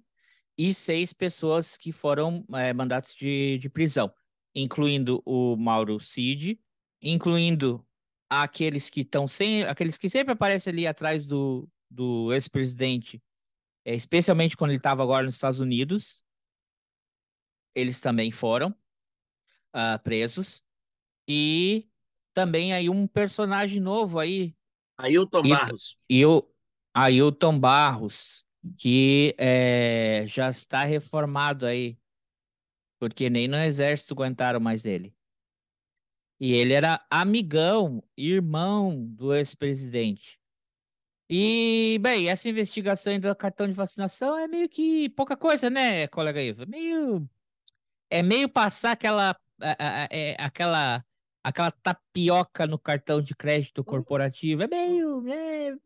[0.56, 4.12] e seis pessoas que foram é, mandatos de, de prisão,
[4.54, 6.58] incluindo o Mauro Cid,
[7.00, 7.84] incluindo
[8.28, 13.22] aqueles que estão sem, aqueles que sempre aparecem ali atrás do, do ex-presidente,
[13.84, 16.24] é, especialmente quando ele estava agora nos Estados Unidos,
[17.74, 18.70] eles também foram
[19.74, 20.62] uh, presos.
[21.26, 21.88] E
[22.34, 24.54] também aí um personagem novo aí.
[24.98, 25.96] Ailton Barros.
[26.08, 26.48] E o
[26.94, 28.44] Ailton Barros,
[28.76, 31.98] que é, já está reformado aí,
[32.98, 35.14] porque nem no exército aguentaram mais ele.
[36.38, 40.39] E ele era amigão, irmão do ex-presidente.
[41.32, 46.42] E, bem, essa investigação do cartão de vacinação é meio que pouca coisa, né, colega
[46.42, 46.66] Iva?
[46.66, 47.30] Meio.
[48.10, 49.36] É meio passar aquela.
[50.10, 51.04] É, aquela
[51.42, 54.64] aquela tapioca no cartão de crédito corporativo.
[54.64, 55.26] É meio.
[55.28, 55.76] É...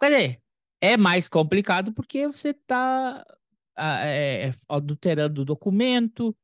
[0.00, 0.42] Quer dizer,
[0.80, 3.24] é mais complicado porque você está
[3.76, 6.36] é, adulterando o documento,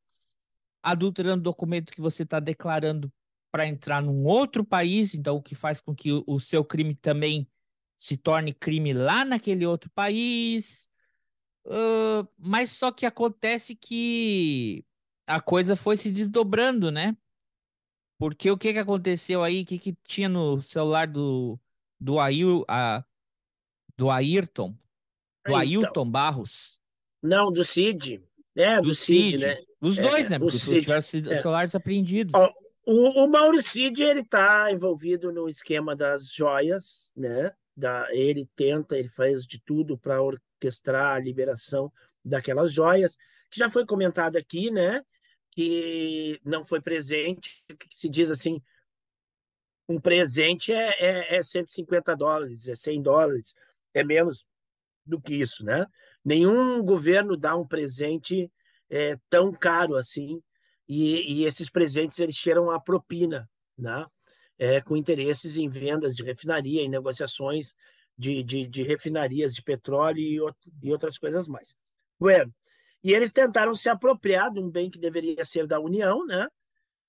[0.82, 3.12] adulterando o documento que você está declarando
[3.52, 6.94] para entrar num outro país, então o que faz com que o, o seu crime
[6.94, 7.48] também
[7.98, 10.88] se torne crime lá naquele outro país.
[11.66, 14.84] Uh, mas só que acontece que
[15.26, 17.14] a coisa foi se desdobrando, né?
[18.16, 19.62] Porque o que que aconteceu aí?
[19.62, 21.58] O que que tinha no celular do,
[22.00, 23.04] do, Ail, a,
[23.96, 24.74] do Ayrton?
[25.44, 26.80] Do Ailton Barros?
[27.22, 28.22] Não, do Cid.
[28.56, 29.60] É, do, do Cid, Cid, né?
[29.80, 30.38] Os é, dois, né?
[30.38, 30.80] Porque Cid.
[30.80, 31.36] tiveram é.
[31.36, 32.34] celulares apreendidos.
[32.34, 32.52] Ó,
[32.86, 37.52] o, o Mauro Cid, ele tá envolvido no esquema das joias, né?
[37.78, 41.92] Da, ele tenta, ele faz de tudo para orquestrar a liberação
[42.24, 43.16] daquelas joias,
[43.48, 45.04] que já foi comentado aqui, né?
[45.52, 48.60] Que não foi presente, que se diz assim,
[49.88, 53.54] um presente é, é, é 150 dólares, é 100 dólares,
[53.94, 54.44] é menos
[55.06, 55.86] do que isso, né?
[56.24, 58.50] Nenhum governo dá um presente
[58.90, 60.42] é, tão caro assim,
[60.88, 64.04] e, e esses presentes eles cheiram a propina, né?
[64.58, 67.74] É, com interesses em vendas de refinaria, em negociações
[68.16, 70.38] de, de, de refinarias de petróleo e,
[70.82, 71.74] e outras coisas mais.
[72.18, 72.52] Bueno,
[73.02, 76.48] e eles tentaram se apropriar de um bem que deveria ser da União, né?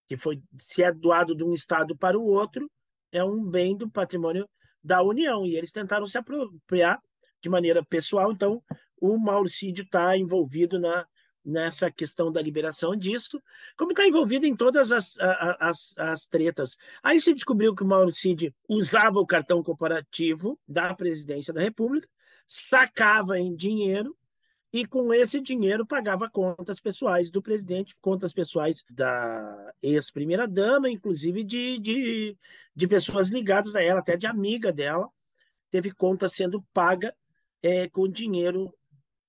[0.08, 2.70] que foi se é doado de um estado para o outro,
[3.12, 4.50] é um bem do patrimônio
[4.84, 7.00] da União, e eles tentaram se apropriar
[7.42, 8.32] de maneira pessoal.
[8.32, 8.62] Então,
[9.00, 11.06] o Mauricídio está envolvido na,
[11.44, 13.42] nessa questão da liberação disso,
[13.78, 16.78] como está envolvido em todas as, as, as tretas.
[17.02, 22.08] Aí se descobriu que o Mauricídio usava o cartão corporativo da presidência da República,
[22.46, 24.16] sacava em dinheiro
[24.72, 31.80] e com esse dinheiro pagava contas pessoais do presidente, contas pessoais da ex-primeira-dama, inclusive de,
[31.80, 32.38] de,
[32.76, 35.10] de pessoas ligadas a ela, até de amiga dela,
[35.72, 37.16] teve conta sendo paga
[37.64, 38.74] é, com dinheiro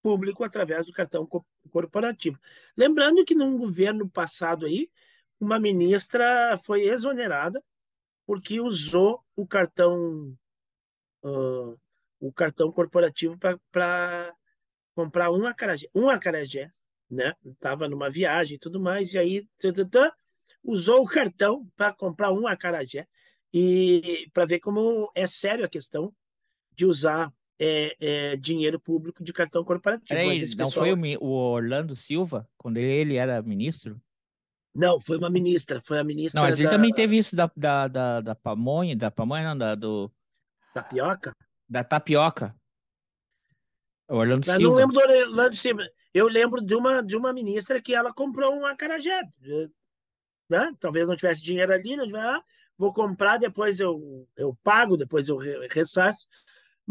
[0.03, 1.27] público através do cartão
[1.69, 2.39] corporativo.
[2.77, 4.91] Lembrando que num governo passado aí,
[5.39, 7.63] uma ministra foi exonerada
[8.27, 10.37] porque usou o cartão
[11.25, 11.79] uh,
[12.21, 13.39] o cartão corporativo
[13.73, 14.35] para
[14.95, 16.71] comprar um acarajé, um acarajé,
[17.11, 17.35] né?
[17.59, 19.49] Tava numa viagem e tudo mais, e aí
[20.63, 23.09] usou o cartão para comprar um acarajé
[23.53, 26.15] e para ver como é sério a questão
[26.77, 30.09] de usar é, é, dinheiro público de cartão corporativo.
[30.09, 30.87] Peraí, não pessoal...
[30.87, 34.01] foi o, o, Orlando Silva, quando ele era ministro?
[34.75, 36.41] Não, foi uma ministra, foi a ministra.
[36.41, 36.65] Não, mas da...
[36.65, 40.11] ele também teve isso da, da, da, da pamonha, da pamonha, não, da, do...
[40.73, 41.37] Tapioca?
[41.69, 42.57] Da tapioca.
[44.09, 44.63] O Orlando Mas Silva.
[44.63, 45.83] não lembro do Orlando Silva.
[46.15, 49.23] Eu lembro de uma, de uma ministra que ela comprou um acarajé.
[50.49, 50.73] Né?
[50.81, 52.43] Talvez não tivesse dinheiro ali, não ah,
[52.77, 55.39] vou comprar, depois eu, eu pago, depois eu
[55.71, 56.27] ressaço.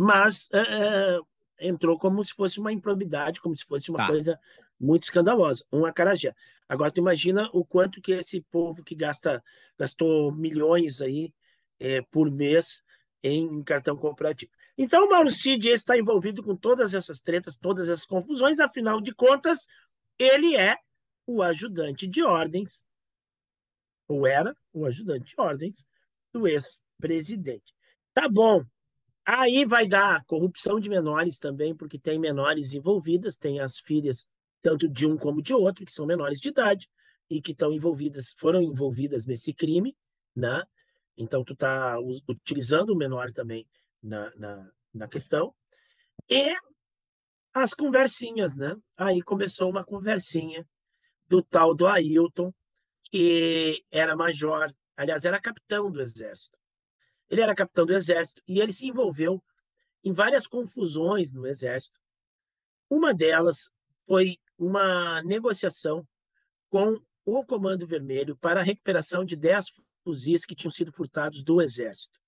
[0.01, 1.19] Mas é,
[1.59, 4.07] entrou como se fosse uma improbidade, como se fosse uma Tá.
[4.07, 4.39] coisa
[4.79, 6.33] muito escandalosa, um acarajé.
[6.69, 9.43] Agora, tu imagina o quanto que esse povo que gasta,
[9.77, 11.33] gastou milhões aí
[11.77, 12.81] é, por mês
[13.21, 14.49] em cartão corporativo.
[14.77, 19.13] Então, o Mauro Cid está envolvido com todas essas tretas, todas essas confusões, afinal de
[19.13, 19.67] contas,
[20.17, 20.77] ele é
[21.27, 22.85] o ajudante de ordens,
[24.07, 25.85] ou era o ajudante de ordens
[26.31, 27.73] do ex-presidente.
[28.13, 28.63] Tá bom.
[29.31, 34.25] Aí vai dar corrupção de menores também, porque tem menores envolvidas, tem as filhas
[34.59, 36.89] tanto de um como de outro, que são menores de idade
[37.29, 39.95] e que estão envolvidas, foram envolvidas nesse crime,
[40.35, 40.63] né?
[41.15, 43.67] Então tu está utilizando o menor também
[44.01, 45.53] na, na, na questão.
[46.27, 46.55] E
[47.53, 48.75] as conversinhas, né?
[48.97, 50.67] Aí começou uma conversinha
[51.27, 52.51] do tal do Ailton,
[53.03, 56.58] que era major, aliás, era capitão do exército.
[57.29, 59.43] Ele era capitão do exército e ele se envolveu
[60.03, 61.99] em várias confusões no exército.
[62.89, 63.71] Uma delas
[64.07, 66.07] foi uma negociação
[66.69, 69.65] com o Comando Vermelho para a recuperação de 10
[70.03, 72.19] fuzis que tinham sido furtados do exército.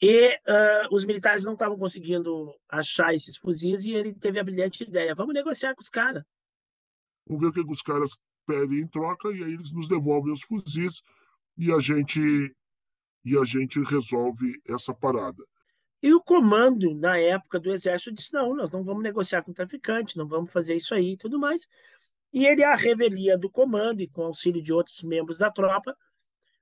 [0.00, 4.84] E uh, os militares não estavam conseguindo achar esses fuzis e ele teve a brilhante
[4.84, 6.22] ideia: vamos negociar com os caras.
[7.26, 8.10] Vamos ver o que os caras
[8.46, 11.02] pedem em troca e aí eles nos devolvem os fuzis
[11.56, 12.54] e a gente
[13.26, 15.42] e a gente resolve essa parada.
[16.00, 19.54] E o comando, na época do exército, disse: não, nós não vamos negociar com o
[19.54, 21.66] traficante, não vamos fazer isso aí e tudo mais.
[22.32, 25.96] E ele, à revelia do comando e com auxílio de outros membros da tropa,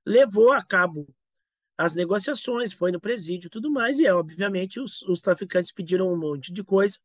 [0.07, 1.07] levou a cabo
[1.77, 6.53] as negociações, foi no presídio tudo mais, e obviamente os, os traficantes pediram um monte
[6.53, 6.98] de coisa,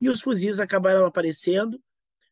[0.00, 1.80] e os fuzis acabaram aparecendo,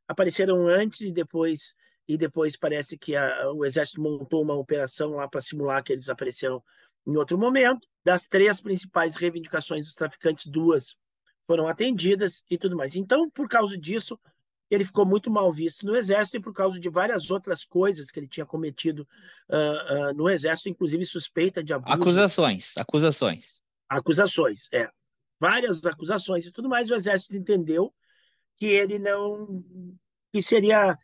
[0.07, 1.75] apareceram antes e depois,
[2.09, 6.09] e depois parece que a, o exército montou uma operação lá para simular que eles
[6.09, 6.63] apareceram
[7.07, 7.87] em outro momento.
[8.03, 10.97] Das três principais reivindicações dos traficantes, duas
[11.47, 12.97] foram atendidas e tudo mais.
[12.97, 14.19] Então, por causa disso,
[14.71, 18.21] ele ficou muito mal visto no exército e por causa de várias outras coisas que
[18.21, 19.07] ele tinha cometido
[19.49, 21.93] uh, uh, no exército, inclusive suspeita de abuso.
[21.93, 23.63] Acusações, acusações.
[23.89, 24.89] Acusações, é.
[25.41, 26.91] Várias acusações e tudo mais.
[26.91, 27.93] O exército entendeu
[28.57, 29.65] que ele não.
[30.33, 30.99] que seria.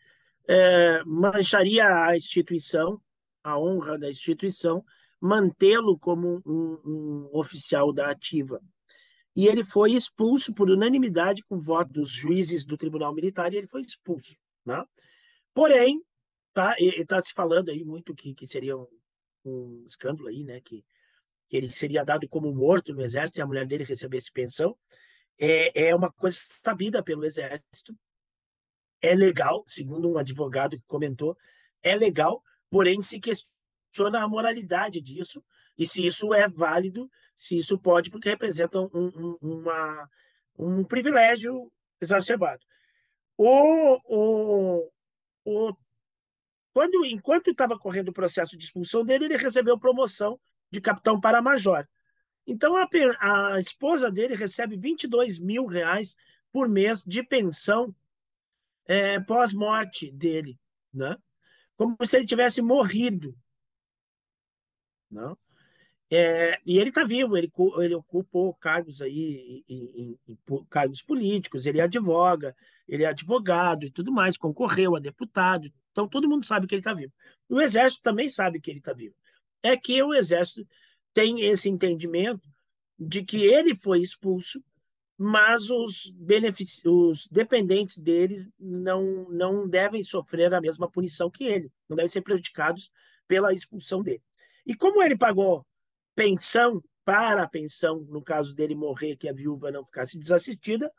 [0.46, 3.00] É, mancharia a instituição,
[3.42, 4.84] a honra da instituição,
[5.20, 8.60] mantê-lo como um, um oficial da ativa
[9.36, 13.66] e ele foi expulso por unanimidade com voto dos juízes do Tribunal Militar e ele
[13.66, 14.84] foi expulso, né?
[15.52, 16.00] Porém,
[16.52, 18.86] tá, está se falando aí muito que, que seria um,
[19.44, 20.60] um escândalo aí, né?
[20.60, 20.84] Que,
[21.48, 24.76] que ele seria dado como morto no exército e a mulher dele recebesse pensão.
[25.36, 27.96] É, é uma coisa sabida pelo exército.
[29.04, 31.36] É legal, segundo um advogado que comentou,
[31.82, 35.44] é legal, porém se questiona a moralidade disso
[35.76, 40.10] e se isso é válido se isso pode, porque representa um, um, uma,
[40.58, 41.70] um privilégio
[42.00, 42.64] exacerbado.
[43.36, 44.90] O, o,
[45.44, 45.76] o,
[46.72, 51.42] quando, enquanto estava correndo o processo de expulsão dele, ele recebeu promoção de capitão para
[51.42, 51.86] major.
[52.46, 52.88] Então, a,
[53.54, 56.16] a esposa dele recebe 22 mil reais
[56.50, 57.94] por mês de pensão
[58.86, 60.58] é, pós-morte dele,
[60.92, 61.16] né?
[61.76, 63.36] como se ele tivesse morrido.
[65.10, 65.36] Não?
[66.10, 70.38] É, e ele está vivo, ele, ele ocupou cargos aí, em, em- em
[70.70, 72.54] cargos políticos, ele advoga,
[72.86, 76.80] ele é advogado e tudo mais, concorreu a deputado, então todo mundo sabe que ele
[76.80, 77.12] está vivo.
[77.48, 79.14] O Exército também sabe que ele está vivo.
[79.62, 80.66] É que o Exército
[81.12, 82.46] tem esse entendimento
[82.98, 84.62] de que ele foi expulso,
[85.16, 86.12] mas os,
[86.84, 92.22] os dependentes dele não, não devem sofrer a mesma punição que ele, não devem ser
[92.22, 92.90] prejudicados
[93.28, 94.22] pela expulsão dele.
[94.66, 95.64] E como ele pagou
[96.14, 100.90] pensão para a pensão, no caso dele morrer, que a viúva não ficasse desassistida,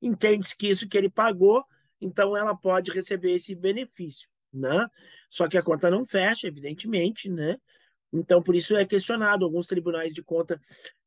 [0.00, 1.64] entende-se que isso que ele pagou,
[2.00, 4.86] então ela pode receber esse benefício, né?
[5.28, 7.58] Só que a conta não fecha, evidentemente, né?
[8.12, 10.60] Então, por isso é questionado, alguns tribunais de conta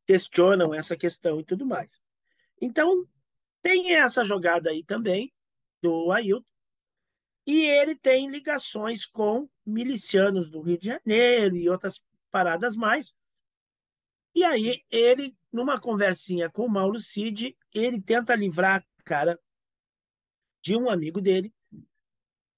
[0.06, 2.03] questionam essa questão e tudo mais.
[2.64, 3.05] Então,
[3.61, 5.34] tem essa jogada aí também
[5.82, 6.45] do Ailton,
[7.45, 12.01] e ele tem ligações com milicianos do Rio de Janeiro e outras
[12.32, 13.14] paradas mais,
[14.34, 19.38] e aí, ele, numa conversinha com o Mauro Cid, ele tenta livrar a cara
[20.61, 21.53] de um amigo dele,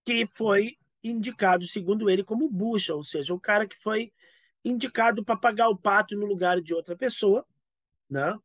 [0.06, 4.14] que foi indicado, segundo ele, como bucha, ou seja, o cara que foi
[4.64, 7.43] indicado para pagar o pato no lugar de outra pessoa,
[8.08, 8.39] né?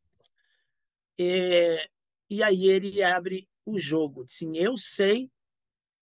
[1.23, 1.87] E,
[2.31, 5.31] e aí ele abre o jogo, assim, eu sei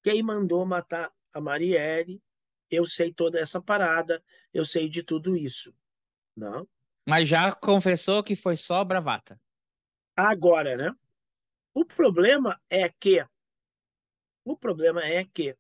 [0.02, 2.24] quem mandou matar a Marielle,
[2.72, 5.76] eu sei toda essa parada, eu sei de tudo isso,
[6.34, 6.66] não?
[7.06, 9.38] Mas já confessou que foi só bravata.
[10.16, 10.96] Agora, né?
[11.74, 13.26] O problema é que
[14.46, 15.54] o problema é que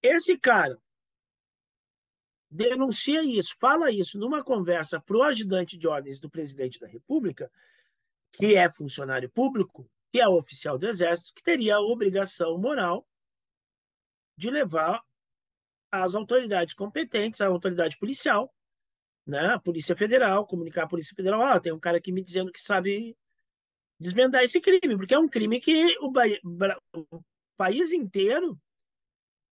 [0.00, 0.80] esse cara
[2.48, 7.50] denuncia isso, fala isso numa conversa para o ajudante de ordens do presidente da República,
[8.32, 13.06] que é funcionário público, que é oficial do Exército, que teria a obrigação moral
[14.36, 15.02] de levar
[15.90, 18.52] às autoridades competentes, à autoridade policial,
[19.26, 22.50] né, a Polícia Federal, comunicar à Polícia Federal, ah, tem um cara aqui me dizendo
[22.52, 23.16] que sabe
[23.98, 26.24] desvendar esse crime, porque é um crime que o, ba
[26.94, 27.22] o
[27.56, 28.58] país inteiro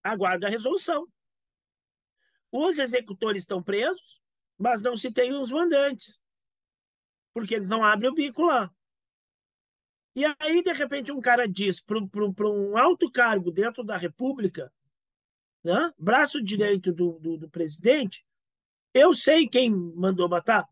[0.02, 1.06] aguarda a resolução.
[2.50, 4.20] Os executores estão presos,
[4.56, 6.18] mas não se tem os mandantes,
[7.32, 8.70] porque eles não abrem o bico lá.
[10.14, 14.72] E aí, de repente, um cara diz para um alto cargo dentro da República,
[15.62, 18.24] né, braço direito do, do, do presidente,
[18.92, 20.68] eu sei quem mandou matar,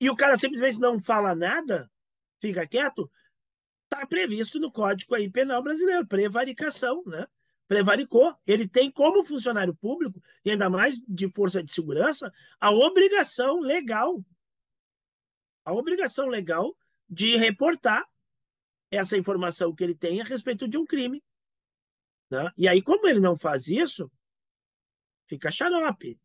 [0.00, 1.90] e o cara simplesmente não fala nada,
[2.38, 3.10] fica quieto,
[3.84, 7.26] está previsto no Código aí Penal Brasileiro, prevaricação, né?
[7.68, 8.36] Prevaricou.
[8.46, 14.22] Ele tem como funcionário público, e ainda mais de força de segurança, a obrigação legal,
[15.64, 16.76] a obrigação legal
[17.08, 18.04] de reportar
[18.90, 21.22] essa informação que ele tem a respeito de um crime.
[22.30, 22.50] Né?
[22.56, 24.10] E aí, como ele não faz isso,
[25.28, 26.18] fica xarope.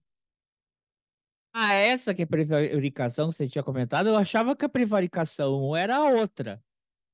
[1.53, 6.03] Ah, essa que é prevaricação que você tinha comentado, eu achava que a prevaricação era
[6.03, 6.61] outra.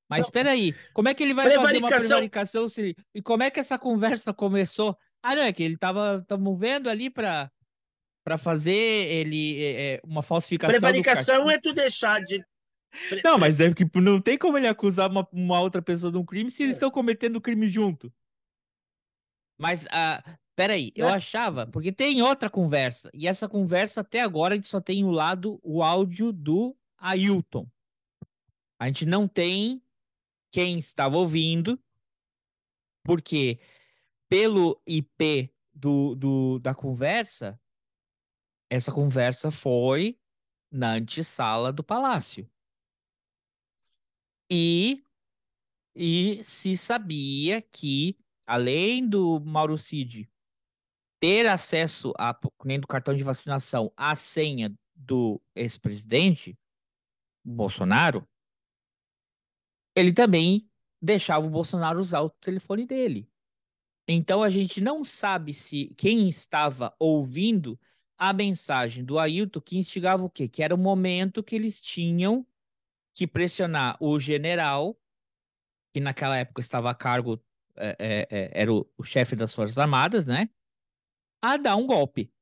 [0.08, 2.94] Mas espera aí, como é que ele vai fazer uma Prevaricação- prevaricação se...
[3.14, 4.96] e como é que essa conversa começou?
[5.22, 7.50] Ah, não, é que ele tava, tamo vendo ali para
[8.24, 12.42] para fazer ele é, é, uma falsificação Prevaricação é tu deixar de.
[13.22, 16.24] Não, mas é que não tem como ele acusar uma, uma outra pessoa de um
[16.24, 16.78] crime se eles É.
[16.78, 18.12] estão cometendo o crime junto.
[19.58, 20.22] Mas, ah,
[20.56, 24.80] peraí, eu achava, porque tem outra conversa, e essa conversa até agora a gente só
[24.80, 27.68] tem o lado, o áudio do Ailton.
[28.78, 29.82] A gente não tem
[30.50, 31.78] quem estava ouvindo,
[33.04, 33.58] porque
[34.28, 37.60] pelo IP do, do, da conversa,
[38.70, 40.18] essa conversa foi
[40.70, 42.50] na antessala do palácio.
[44.50, 45.02] E,
[45.94, 50.28] e se sabia que, além do Mauro Cid
[51.20, 56.58] ter acesso a, nem do cartão de vacinação, à senha do ex-presidente
[57.42, 58.28] Bolsonaro,
[59.96, 60.68] ele também
[61.00, 63.26] deixava o Bolsonaro usar o telefone dele.
[64.06, 67.80] Então a gente não sabe se quem estava ouvindo
[68.18, 70.48] a mensagem do Ailton que instigava o quê?
[70.48, 72.46] Que era o momento que eles tinham
[73.14, 74.98] que pressionar o general,
[75.92, 77.42] que naquela época estava a cargo,
[77.76, 80.48] é, é, é, era o, o chefe das Forças Armadas, né?
[81.40, 82.32] A dar um golpe.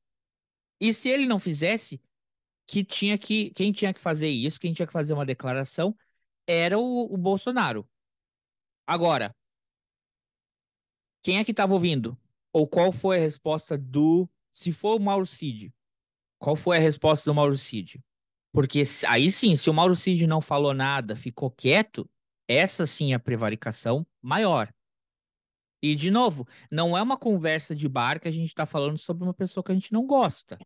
[0.81, 2.03] E se ele não fizesse,
[2.66, 5.97] que tinha que, quem tinha que fazer isso, quem tinha que fazer uma declaração,
[6.47, 7.89] era o, o Bolsonaro.
[8.87, 9.35] Agora,
[11.23, 12.18] quem é que estava ouvindo?
[12.53, 14.29] Ou qual foi a resposta do.
[14.53, 15.72] Se for o Mauro Cid,
[16.38, 18.00] qual foi a resposta do Mauro Cid?
[18.53, 22.09] Porque aí sim, se o Mauro Cid não falou nada, ficou quieto,
[22.46, 24.72] essa sim é a prevaricação maior.
[25.82, 29.24] E, de novo, não é uma conversa de bar que a gente está falando sobre
[29.24, 30.59] uma pessoa que a gente não gosta.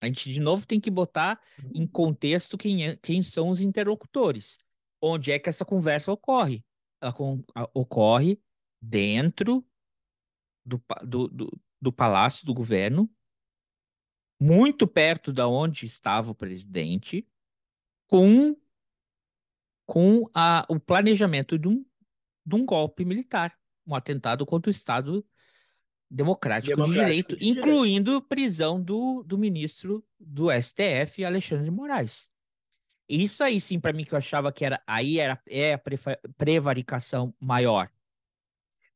[0.00, 1.40] A gente, de novo, tem que botar
[1.74, 4.58] em contexto quem, é- quem são os interlocutores.
[5.00, 6.64] Onde é que essa conversa ocorre?
[7.00, 8.40] Ela con- a- ocorre
[8.80, 9.66] dentro
[10.64, 13.08] do, do, do, do palácio do governo,
[14.40, 17.24] muito perto da onde estava o presidente,
[18.08, 18.56] com,
[19.86, 21.86] com a, o planejamento de um,
[22.44, 23.56] de um golpe militar,
[23.86, 25.24] um atentado contra o Estado
[26.10, 27.58] democrático, de Democrático direito, de direito.
[27.60, 32.32] incluindo prisão do, do ministro do STF, Alexandre de Moraes.
[33.08, 35.80] Isso aí sim, para mim, que eu achava que era aí era é a
[36.36, 37.88] prevaricação maior.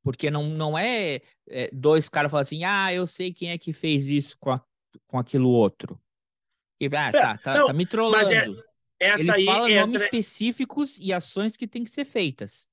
[0.02, 3.72] Porque não, não é, é, dois caras falando assim, ah, eu sei quem é que
[3.72, 4.64] fez isso com, a-
[5.06, 6.00] com aquilo outro.
[6.80, 8.64] E, ah, tá, tá, não, tá me Mas é, trollando.
[8.98, 12.68] essa Ele aí fala nomes entra, específicos e ações que têm que ser feitas.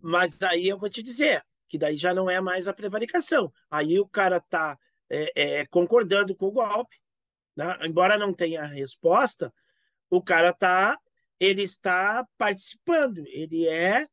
[0.00, 3.52] mas aí eu vou te dizer que daí já não é mais a prevaricação.
[3.70, 4.78] Aí o cara está
[5.70, 6.96] concordando com o golpe,
[7.56, 7.78] né?
[7.86, 9.52] embora não tenha resposta,
[10.10, 10.98] o cara tá,
[11.40, 14.06] ele está participando, ele é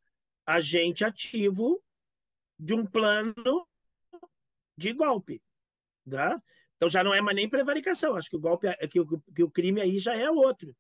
[0.46, 1.82] agente ativo
[2.60, 3.34] de um plano
[4.78, 5.42] de golpe,
[6.10, 6.42] tá?
[6.78, 9.44] Então já não é mais nem prevaricação, acho que o golpe, é- que o, que
[9.44, 10.76] o crime aí já é outro,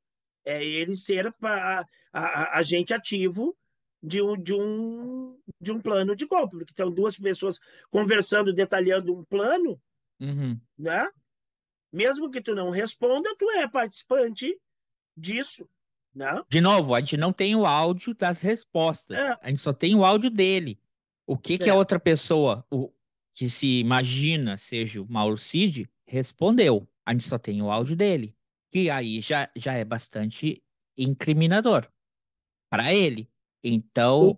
[0.45, 3.55] é ele ser a- a- agente ativo
[4.01, 7.57] de um, de, um, de um plano de golpe, porque são duas pessoas
[7.89, 9.81] conversando, detalhando um plano,
[10.19, 10.59] Uhum.
[10.77, 11.09] né?
[11.91, 14.59] Mesmo que tu não responda, tu é participante
[15.15, 15.69] disso,
[16.13, 16.43] né?
[16.49, 19.17] De novo, a gente não tem o áudio das respostas.
[19.17, 19.37] É.
[19.41, 20.79] A gente só tem o áudio dele.
[21.25, 21.69] O que que É.
[21.69, 22.91] a outra pessoa, o
[23.33, 26.87] que se imagina seja o Mauro Cid, respondeu.
[27.05, 28.35] A gente só tem o áudio dele.
[28.71, 30.63] Que aí já, já é bastante
[30.97, 31.87] incriminador
[32.69, 33.29] para ele.
[33.63, 34.37] Então,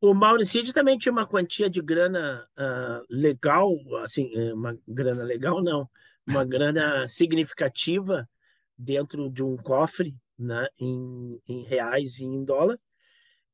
[0.00, 5.62] O Mauricídio também tinha uma quantia de grana ah, legal, assim, eh, uma grana legal
[5.62, 5.88] não,
[6.26, 8.28] uma grana significativa
[8.76, 12.78] dentro de um cofre, né, em, em reais e em dólar.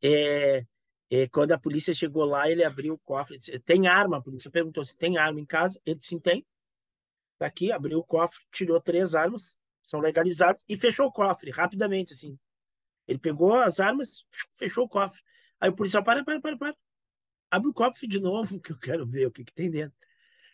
[0.03, 0.65] É,
[1.11, 4.19] é, quando a polícia chegou lá, ele abriu o cofre, disse, tem arma?
[4.19, 5.81] A polícia perguntou se tem arma em casa.
[5.85, 6.47] Ele disse, tem.
[7.37, 12.13] Tá aqui, abriu o cofre, tirou três armas, são legalizadas, e fechou o cofre rapidamente,
[12.13, 12.39] assim.
[13.09, 15.21] Ele pegou as armas, fechou o cofre.
[15.59, 16.77] Aí o policial, para, para, para, para.
[17.51, 19.99] Abre o cofre de novo, que eu quero ver o que, que tem dentro.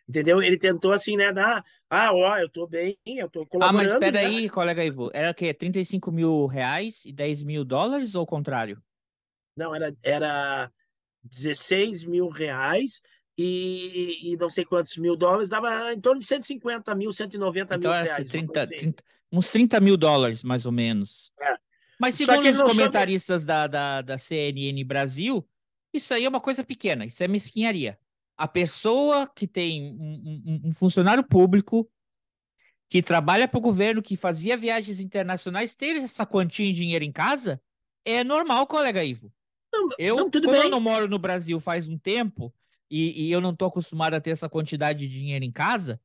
[0.08, 0.40] Entendeu?
[0.40, 1.32] Ele tentou assim, né?
[1.32, 3.76] Dar, ah, ó, eu tô bem, eu tô ah, colaborando.
[3.76, 4.48] mas espera né?
[4.48, 5.52] colega Ivo, era o quê?
[5.52, 8.80] 35 mil reais e 10 mil dólares ou o contrário?
[9.56, 10.70] Não, era, era
[11.24, 13.00] 16 mil reais
[13.38, 17.90] e, e não sei quantos mil dólares, dava em torno de 150 mil, 190 Então
[17.90, 18.18] mil era reais.
[18.18, 18.76] uma 30, coisa assim.
[18.76, 21.32] 30 uns 30 mil dólares, mais ou menos.
[21.40, 21.56] É.
[21.98, 25.46] Mas segundo os não soube- comentaristas da, da, da CNN Brasil,
[25.92, 27.98] isso aí é uma coisa pequena, isso é mesquinharia.
[28.38, 31.90] A pessoa que tem um, um- um funcionário público
[32.88, 37.10] que trabalha para o governo, que fazia viagens internacionais, ter essa quantia em dinheiro em
[37.10, 37.60] casa,
[38.04, 39.32] é normal, colega Ivo.
[39.78, 40.70] Não, Eu, não, tudo como eu bem.
[40.70, 42.52] não moro no Brasil faz um tempo
[42.90, 46.00] e, e eu não estou acostumado a ter essa quantidade de dinheiro em casa,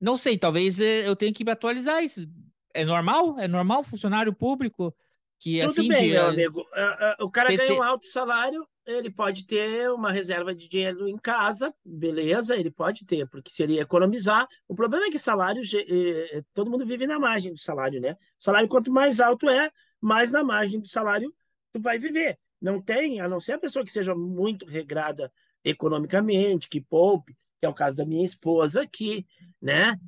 [0.00, 2.26] não sei, talvez eh, eu tenha que me atualizar isso.
[2.74, 3.38] É normal?
[3.38, 4.94] É normal funcionário público
[5.38, 6.64] que Tudo assim bem, de- meu amigo.
[6.74, 10.68] Ah, ah, O cara ter- ganha um alto salário, ele pode ter uma reserva de
[10.68, 14.46] dinheiro em casa, beleza, ele pode ter, porque seria economizar.
[14.66, 18.12] O problema é que salário, eh, eh, todo mundo vive na margem do salário, né?
[18.40, 21.32] O salário, quanto mais alto é, mais na margem do salário
[21.72, 22.38] tu vai viver.
[22.62, 25.32] Não tem, a não ser a pessoa que seja muito regrada
[25.64, 29.26] economicamente, que poupe, que é o caso da minha esposa aqui,
[29.60, 29.98] né?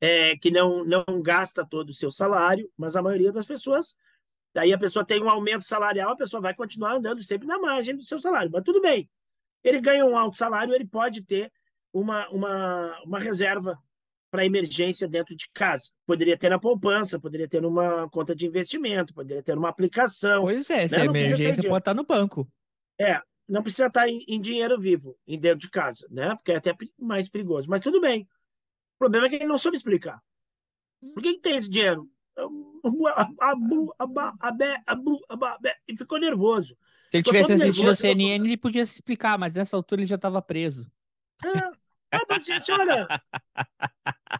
[0.00, 3.94] É, que não, não gasta todo o seu salário, mas a maioria das pessoas
[4.52, 7.96] Daí a pessoa tem um aumento salarial, a pessoa vai continuar andando sempre na margem
[7.96, 8.50] do seu salário.
[8.52, 9.08] Mas tudo bem.
[9.62, 11.52] Ele ganha um alto salário, ele pode ter
[11.92, 13.78] uma, uma, uma reserva
[14.30, 15.90] para emergência dentro de casa.
[16.06, 20.42] Poderia ter na poupança, poderia ter numa conta de investimento, poderia ter numa aplicação.
[20.42, 21.02] Pois é, se Né?
[21.02, 22.48] ter emergência pode estar no banco.
[23.00, 26.34] É, não precisa estar em, em dinheiro vivo, em dentro de casa, né?
[26.36, 27.68] Porque é até mais perigoso.
[27.68, 28.22] Mas tudo bem.
[28.22, 30.20] O problema é que ele não soube explicar.
[31.14, 32.08] Por que, que tem esse dinheiro?
[34.38, 34.82] Abé.
[35.88, 36.76] E ficou nervoso.
[37.10, 40.08] Se ele Ficou tivesse assistido a CNN, ele podia se explicar, mas nessa altura ele
[40.08, 40.86] já estava preso.
[41.44, 41.79] É.
[42.12, 43.06] Ah, mas disse, olha,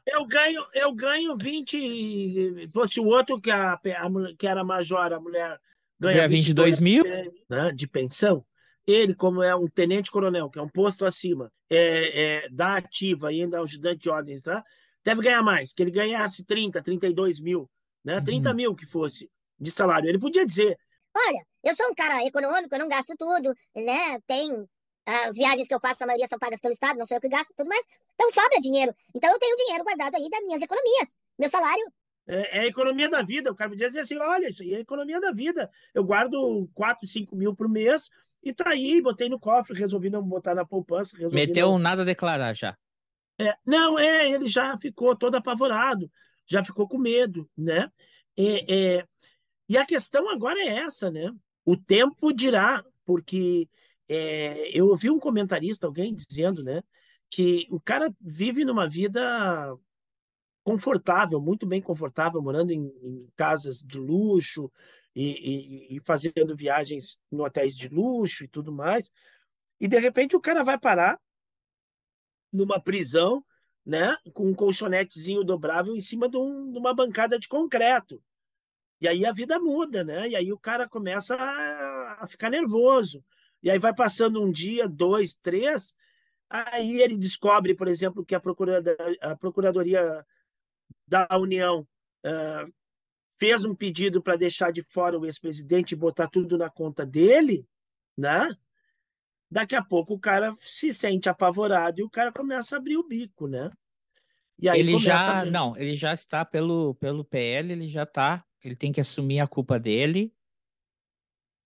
[0.06, 2.68] eu ganho, eu ganho 20.
[2.72, 5.58] Fosse o outro que, a, a mulher- que era major, a mulher
[5.98, 7.04] ganha Ganha 22 mil.
[7.48, 8.44] né, de pensão.
[8.86, 13.42] Ele, como é um tenente-coronel, que é um posto acima, é, é, da ativa e
[13.42, 14.64] ainda ajudante de ordens, tá?
[15.04, 17.70] Deve ganhar mais, que ele ganhasse 30, 32 mil,
[18.04, 18.16] né?
[18.16, 18.24] Uhum.
[18.24, 20.08] 30 mil que fosse de salário.
[20.08, 20.76] Ele podia dizer,
[21.14, 24.18] Olha, eu sou um cara econômico, eu não gasto tudo, né?
[24.26, 24.48] Tem
[25.06, 27.28] as viagens que eu faço, a maioria são pagas pelo Estado, não sou eu que
[27.28, 27.84] gasto tudo mais.
[28.14, 28.94] Então sobra dinheiro.
[29.14, 31.16] Então eu tenho dinheiro guardado aí das minhas economias.
[31.38, 31.84] Meu salário
[32.26, 33.50] É, é a economia da vida.
[33.50, 35.70] O cara me diz assim: olha, isso aí é a economia da vida.
[35.94, 38.10] Eu guardo 4, 5 mil por mês
[38.42, 41.16] e tá aí, botei no cofre, resolvi não botar na poupança.
[41.30, 42.76] Meteu não- nada a declarar já.
[43.38, 46.10] É, não, é, ele já ficou todo apavorado,
[46.46, 47.90] já ficou com medo, né?
[48.36, 49.04] É, é,
[49.68, 51.32] e a questão agora é essa, né?
[51.64, 53.68] O tempo dirá, porque
[54.10, 56.82] é, eu ouvi um comentarista, alguém dizendo, né,
[57.30, 59.20] que o cara vive numa vida
[60.64, 64.70] confortável, muito bem confortável, morando em, em casas de luxo
[65.14, 69.10] e, e- e fazendo viagens em hotéis de luxo e tudo mais.
[69.80, 71.18] E de repente o cara vai parar
[72.52, 73.44] numa prisão,
[73.84, 78.22] né, com um colchonetezinho dobrável em cima de, um- de uma bancada de concreto.
[79.00, 80.28] E aí a vida muda, né?
[80.28, 83.24] E aí o cara começa a, a ficar nervoso.
[83.62, 85.94] E aí vai passando um dia, dois, três,
[86.48, 90.24] aí ele descobre, por exemplo, que a, procurada, a Procuradoria
[91.06, 91.86] da União
[92.24, 92.66] ah,
[93.38, 97.66] fez um pedido para deixar de fora o ex-presidente e botar tudo na conta dele,
[98.16, 98.54] né?
[99.50, 103.06] Daqui a pouco o cara se sente apavorado e o cara começa a abrir o
[103.06, 103.70] bico, né?
[104.58, 105.44] E aí ele já, a...
[105.46, 109.46] não, ele já está pelo, pelo PL, ele já está, ele tem que assumir a
[109.46, 110.32] culpa dele,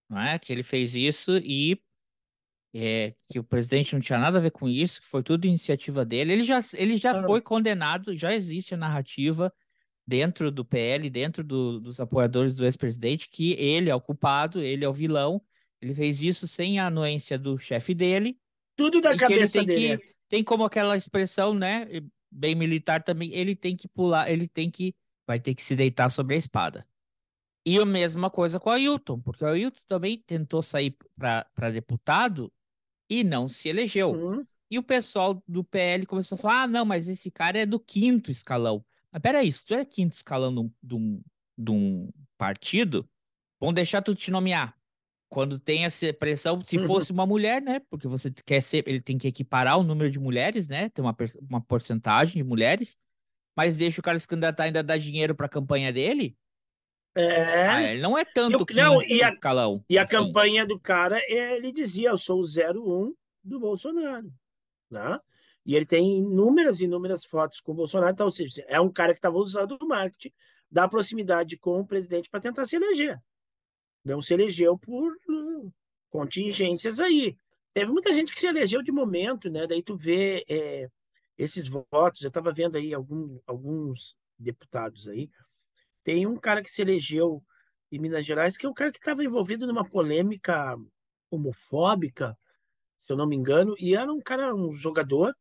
[0.08, 0.38] não é?
[0.38, 1.80] Que ele fez isso e
[2.74, 6.04] é, que o presidente não tinha nada a ver com isso, que foi tudo iniciativa
[6.04, 6.32] dele.
[6.32, 7.22] Ele já, ele já Ah.
[7.24, 9.52] foi condenado, já existe a narrativa
[10.06, 14.84] dentro do PL, dentro do- dos apoiadores do ex-presidente, que ele é o culpado, ele
[14.84, 15.40] é o vilão.
[15.80, 18.36] Ele fez isso sem a anuência do chefe dele.
[18.76, 19.86] Tudo da cabeça tem dele.
[19.92, 19.96] é.
[19.98, 21.86] que tem como aquela expressão, né,
[22.30, 24.92] bem militar também, ele tem que pular, ele tem que
[25.26, 26.84] vai ter que se deitar sobre a espada.
[27.66, 32.52] E a mesma coisa com o Ailton, porque o Ailton também tentou sair para deputado
[33.08, 34.12] e não se elegeu.
[34.12, 37.66] Hum, E o pessoal do PL começou a falar: ah, não, mas esse cara é
[37.66, 38.84] do quinto escalão.
[39.10, 41.22] Mas peraí, se tu é quinto escalão de um,
[41.56, 43.08] de um, partido,
[43.60, 44.76] vão deixar tu te nomear.
[45.28, 46.86] Quando tem essa pressão, se Uhum.
[46.86, 47.80] fosse uma mulher, né?
[47.90, 50.88] Porque você quer ser, ele tem que equiparar o número de mulheres, né?
[50.90, 51.16] Tem uma,
[51.48, 52.98] uma porcentagem de mulheres,
[53.56, 56.36] mas deixa o cara se candidatar ainda dar dinheiro para a campanha dele.
[57.14, 57.68] É.
[57.68, 59.84] Ah, ele não é tanto Eu- não, e a- escalão.
[59.88, 60.16] E a assim.
[60.16, 64.32] campanha do cara, ele dizia, eu sou o 01 do Bolsonaro,
[64.90, 65.18] né?
[65.66, 69.12] E ele tem inúmeras, inúmeras fotos com o Bolsonaro, então, ou seja, é um cara
[69.12, 70.32] que estava usando o marketing
[70.70, 73.18] da proximidade com o presidente para tentar se eleger.
[74.04, 75.70] Não se elegeu por hum,
[76.10, 77.36] contingências aí.
[77.72, 79.66] Teve muita gente que se elegeu de momento, né?
[79.66, 80.88] Daí tu vê é,
[81.38, 85.30] esses votos, eu estava vendo aí algum, alguns deputados aí,
[86.04, 87.42] tem um cara que se elegeu
[87.90, 90.76] em Minas Gerais, que é um cara que estava envolvido numa polêmica
[91.30, 92.36] homofóbica,
[92.98, 95.34] se eu não me engano, e era um cara, um jogador,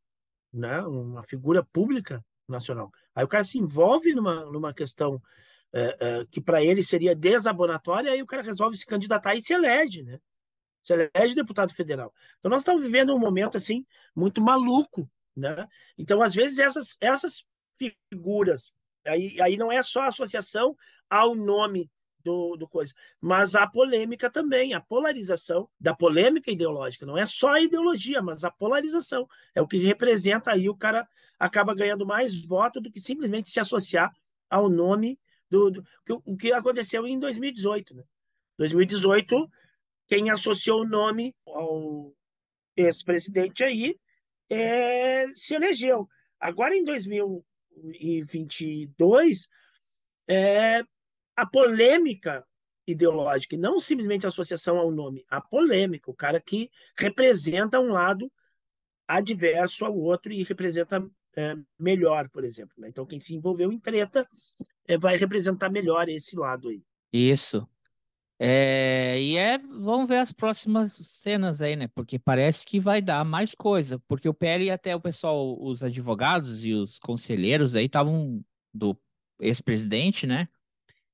[0.52, 2.92] né, uma figura pública nacional.
[3.14, 5.22] Aí o cara se envolve numa, numa questão
[5.74, 9.54] é, é, que para ele seria desabonatória, aí o cara resolve se candidatar e se
[9.54, 10.20] elege, né?
[10.84, 12.14] Se elege deputado federal.
[12.40, 13.86] Então nós estamos vivendo um momento assim
[14.16, 15.68] muito maluco, né?
[15.98, 17.44] Então às vezes essas essas
[18.12, 18.72] figuras
[19.06, 20.76] aí, aí não é só a associação
[21.10, 21.90] ao nome
[22.24, 27.06] do, do coisa, mas a polêmica também, a polarização da polêmica ideológica.
[27.06, 29.28] Não é só a ideologia, mas a polarização.
[29.54, 33.60] É o que representa aí o cara acaba ganhando mais voto do que simplesmente se
[33.60, 34.12] associar
[34.50, 37.94] ao nome do, do que- o que aconteceu em 2018.
[37.94, 38.04] Né?
[38.58, 39.50] 2018,
[40.08, 42.14] quem associou o nome ao
[42.76, 44.00] ex-presidente aí
[44.50, 46.08] é, se elegeu.
[46.40, 46.84] Agora, em
[47.82, 49.48] 2022,
[50.28, 50.84] é,
[51.36, 52.46] a polêmica
[52.86, 57.92] ideológica, e não simplesmente a associação ao nome, a polêmica, o cara que representa um
[57.92, 58.32] lado
[59.08, 61.06] adverso ao outro e representa
[61.36, 62.74] é, melhor, por exemplo.
[62.78, 62.90] né?
[62.90, 64.28] Então, quem se envolveu em treta
[64.88, 66.84] é, vai representar melhor esse lado aí.
[67.12, 67.68] Isso.
[68.40, 71.88] É, e é, vamos ver as próximas cenas aí, né?
[71.88, 74.00] Porque parece que vai dar mais coisa.
[74.00, 78.98] Porque o PL e até o pessoal, os advogados e os conselheiros aí estavam do
[79.40, 80.48] ex-presidente, né?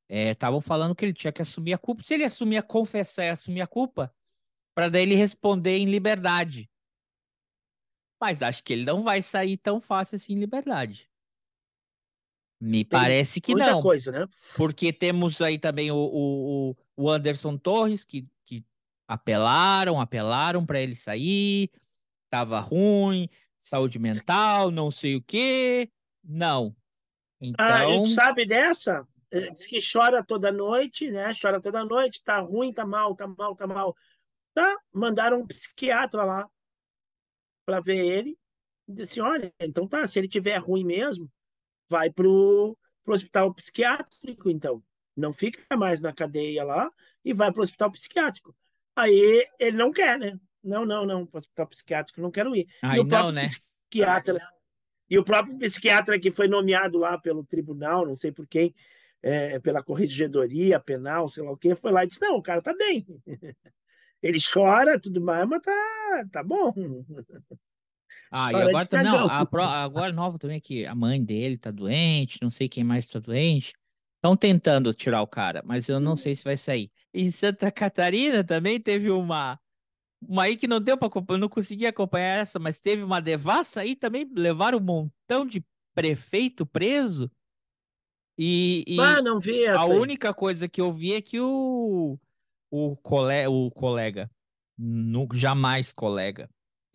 [0.10, 2.04] Estavam falando que ele tinha que assumir a culpa.
[2.04, 4.14] Se ele assumir a confessar e assumir a culpa,
[4.74, 6.70] para daí ele responder em liberdade.
[8.20, 11.10] Mas acho que ele não vai sair tão fácil assim em liberdade.
[12.62, 13.82] Me parece que Muita não.
[13.82, 14.28] coisa, né?
[14.58, 18.62] Porque temos aí também o, o, o- o Anderson Torres, que, que
[19.08, 21.72] apelaram, apelaram para ele sair,
[22.30, 25.90] tava ruim, saúde mental, não sei o quê.
[26.22, 26.76] Não.
[27.58, 29.08] Ah, e Então, tu sabe dessa?
[29.32, 31.32] Eh, Diz que chora toda noite, né?
[31.42, 33.96] Chora toda noite, tá ruim, tá mal, tá mal, tá mal.
[34.54, 36.50] Tá, mandaram um psiquiatra lá
[37.66, 38.38] para ver ele.
[38.90, 41.32] E disse: olha, então tá, se ele tiver ruim mesmo,
[41.88, 44.84] vai pro, para o hospital psiquiátrico, então.
[45.20, 46.90] Não fica mais na cadeia lá
[47.24, 48.56] e vai para o hospital psiquiátrico.
[48.96, 50.40] Aí ele não quer, né?
[50.64, 52.68] Não, não, não, para o hospital psiquiátrico não quero ir.
[52.82, 53.44] Aí e o não, próprio né?
[53.44, 54.40] psiquiatra
[55.10, 58.76] e o próprio psiquiatra que foi nomeado lá pelo tribunal, não sei por quem,
[59.22, 62.62] é, pela corregedoria penal, sei lá o quê, foi lá e disse: não, o cara
[62.62, 63.06] tá bem.
[64.22, 66.74] Ele chora, tudo mais, mas tá, tá bom.
[68.32, 71.72] Ah, e Chora agora não, pro- agora nova também é que a mãe dele tá
[71.72, 73.74] doente, não sei quem mais tá doente.
[74.20, 76.92] Estão tentando tirar o cara, mas eu não sei se vai sair.
[77.14, 79.60] Em Santa Catarina também teve uma
[80.22, 83.22] uma aí que não deu para acompanhar, eu não consegui acompanhar essa, mas teve uma
[83.22, 85.64] devassa aí também, levaram um montão de
[85.96, 87.32] prefeito preso.
[88.38, 89.94] E, e Ah, não vi a essa.
[89.94, 90.00] aí.
[90.02, 92.20] única coisa que eu vi é que o
[92.72, 94.30] o, cole, o colega,
[94.78, 96.50] nu- jamais colega,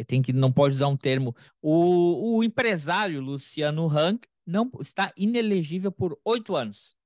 [0.06, 1.34] tem que não pode usar um termo.
[1.62, 6.96] O, o empresário Luciano Hang não está inelegível por oito anos,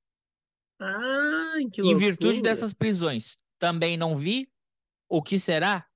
[1.72, 3.37] Que em virtude dessas prisões.
[3.59, 4.49] Também não vi.
[5.09, 5.87] O que será?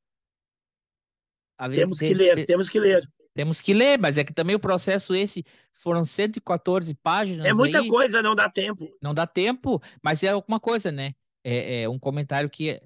[1.74, 3.09] Temos que ler, temos que ler.
[3.35, 5.45] temos que ler, mas é que também o processo esse
[5.80, 7.89] foram 114 páginas É muita aí.
[7.89, 8.89] coisa, não dá tempo.
[9.01, 11.14] Não dá tempo, mas é alguma coisa, né?
[11.45, 12.83] É, é um comentário que é,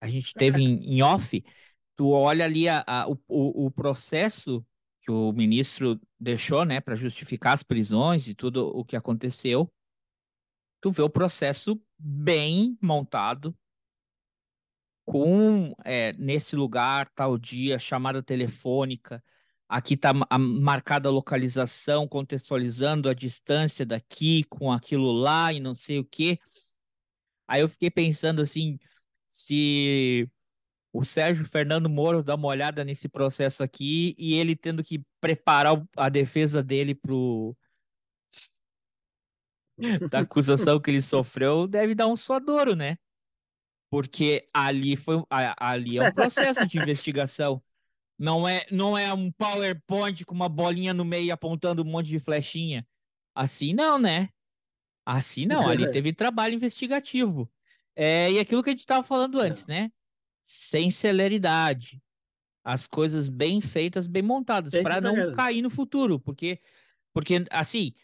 [0.00, 1.44] a gente teve em, em off.
[1.96, 4.64] Tu olha ali a, a- o, o, o processo
[5.00, 9.70] que o ministro deixou, né, para justificar as prisões e tudo o que aconteceu.
[10.80, 13.56] Tu vê o processo bem montado,
[15.04, 19.22] com é, nesse lugar, tal dia, chamada telefônica.
[19.68, 25.98] Aqui está marcada a localização, contextualizando a distância daqui com aquilo lá e não sei
[25.98, 26.38] o quê.
[27.48, 28.78] Aí eu fiquei pensando assim,
[29.28, 30.28] se
[30.92, 35.80] o Sérgio Fernando Moro dá uma olhada nesse processo aqui e ele tendo que preparar
[35.96, 37.56] a defesa dele pro
[40.10, 42.96] da acusação que ele sofreu, deve dar um suadouro, né?
[43.90, 47.62] Porque ali foi ali é um processo de investigação.
[48.18, 52.18] Não é não é um PowerPoint com uma bolinha no meio apontando um monte de
[52.18, 52.86] flechinha.
[53.34, 54.30] Assim não, né?
[55.04, 57.50] Assim não, ali teve trabalho investigativo.
[57.94, 59.90] É, e aquilo que a gente estava falando antes, né?
[60.42, 62.02] Sem celeridade.
[62.64, 66.18] As coisas bem feitas, bem montadas, para não cair no futuro.
[66.18, 66.60] Porque,
[67.12, 67.94] porque assim,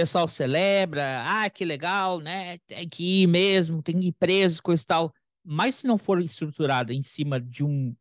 [0.00, 2.56] pessoal celebra, ah, que legal, né?
[2.66, 5.14] Tem que ir mesmo, tem que ir preso, coisa e tal.
[5.44, 7.94] Mas se não for estruturada em cima de um,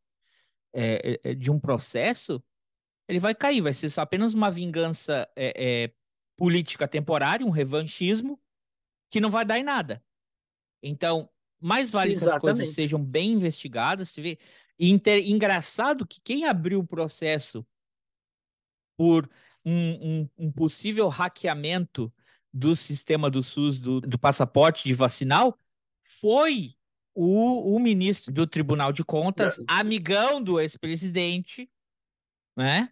[0.74, 2.42] é, é, de um processo,
[3.06, 5.94] ele vai cair, vai ser apenas uma vingança é, é,
[6.38, 8.40] política temporária, um revanchismo,
[9.12, 10.02] que não vai dar em nada.
[10.82, 11.30] Então,
[11.60, 12.70] mais vale que as coisas Exatamente.
[12.76, 14.10] sejam bem investigadas.
[14.10, 14.40] Se vê...
[14.80, 17.68] e inter- engraçado que quem abriu o processo
[18.98, 19.30] por
[19.66, 22.12] um, um- um possível hackeamento
[22.52, 25.58] do sistema do SUS, do, do passaporte de vacinal,
[26.04, 26.74] foi
[27.14, 31.70] o, o ministro do Tribunal de Contas, amigão do ex-presidente,
[32.56, 32.90] né?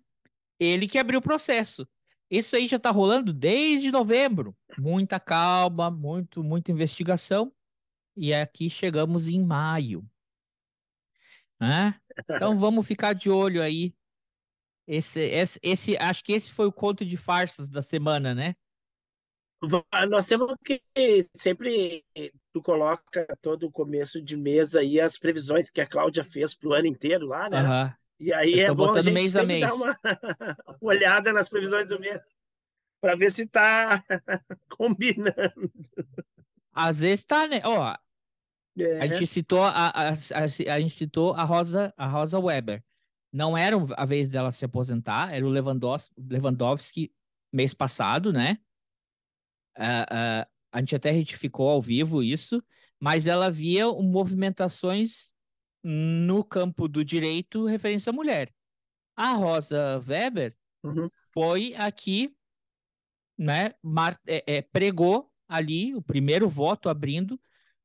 [0.60, 1.88] Ele que abriu o processo.
[2.30, 4.56] Isso aí já está rolando desde novembro.
[4.78, 7.54] Muita calma, muito, muita investigação.
[8.16, 10.06] E aqui chegamos em maio.
[11.60, 11.96] Né?
[12.30, 13.94] Então vamos ficar de olho aí.
[14.88, 18.56] Esse, esse, esse, acho que esse foi o conto de farsas da semana, né?
[20.10, 20.82] Nós temos que
[21.36, 22.06] sempre
[22.54, 26.70] tu coloca todo o começo de mês aí as previsões que a Cláudia fez para
[26.70, 27.58] o ano inteiro lá, né?
[27.60, 27.96] Aham.
[28.20, 29.74] E aí é bom a gente mês a sempre dar mês.
[29.74, 29.98] uma
[30.82, 32.20] olhada nas previsões do mês
[33.02, 34.04] para ver se está
[34.70, 35.72] combinando.
[36.74, 37.62] Às vezes tá, né?
[37.66, 37.96] Ó,
[38.98, 40.14] a É, gente citou a, a, a,
[40.44, 40.48] a
[40.80, 42.84] gente citou a Rosa, a Rosa Weber.
[43.32, 47.14] Não era a vez dela se aposentar, era o Lewandowski, Lewandowski
[47.52, 48.58] mês passado, né?
[49.76, 52.64] Ah, ah, a gente até retificou ao vivo isso,
[53.00, 55.36] mas ela via movimentações
[55.84, 58.54] no campo do direito referência à mulher.
[59.16, 61.10] A Rosa Weber uhum.
[61.34, 62.36] foi aqui,
[63.38, 67.40] né, mar- é, é, pregou ali o primeiro voto abrindo,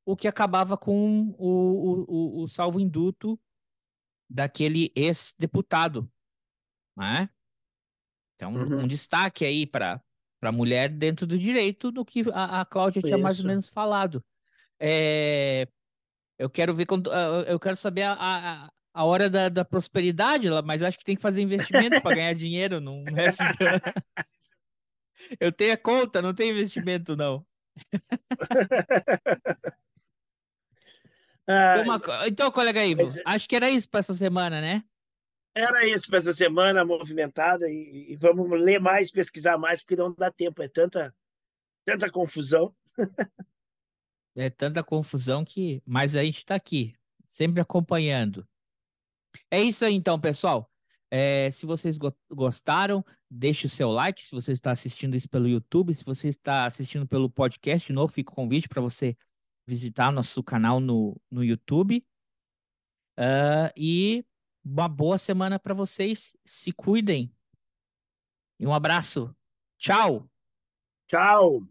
[0.04, 3.38] o que acabava com o, o, o, o salvo-induto
[4.32, 6.10] daquele ex-deputado,
[6.96, 7.28] né?
[8.34, 8.80] Então, Uhum.
[8.80, 10.02] um destaque aí para
[10.40, 14.24] a mulher dentro do direito, no que a, a Cláudia tinha mais ou menos falado.
[14.80, 15.68] É,
[16.38, 17.12] eu quero ver quando,
[17.46, 21.14] eu quero saber a, a, a hora da, da prosperidade, lá, mas acho que tem
[21.14, 23.44] que fazer investimento para ganhar dinheiro, não é assim,
[25.38, 27.46] Eu tenho a conta, não tenho investimento, não.
[31.48, 34.84] Ah, Uma Então, colega Ivo, Mas- acho que era isso para essa semana, né?
[35.54, 40.14] era isso para essa semana movimentada e, e vamos ler mais, pesquisar mais, porque não
[40.14, 41.14] dá tempo, é tanta
[41.84, 42.74] Tanta confusão.
[44.34, 45.82] É tanta confusão que.
[45.84, 46.94] Mas a gente tá aqui,
[47.26, 48.48] sempre acompanhando.
[49.50, 50.70] É isso aí, então, pessoal.
[51.10, 54.24] É, se vocês go- gostaram, deixe o seu like.
[54.24, 58.10] Se você está assistindo isso pelo YouTube, se você está assistindo pelo podcast, de novo,
[58.10, 59.14] fica o convite para você
[59.66, 62.04] visitar nosso canal no, no YouTube.
[63.16, 64.24] Ah, e
[64.64, 66.36] uma boa semana para vocês.
[66.44, 67.32] Se cuidem.
[68.58, 69.34] E um abraço.
[69.78, 70.28] Tchau.
[71.06, 71.66] Tchau.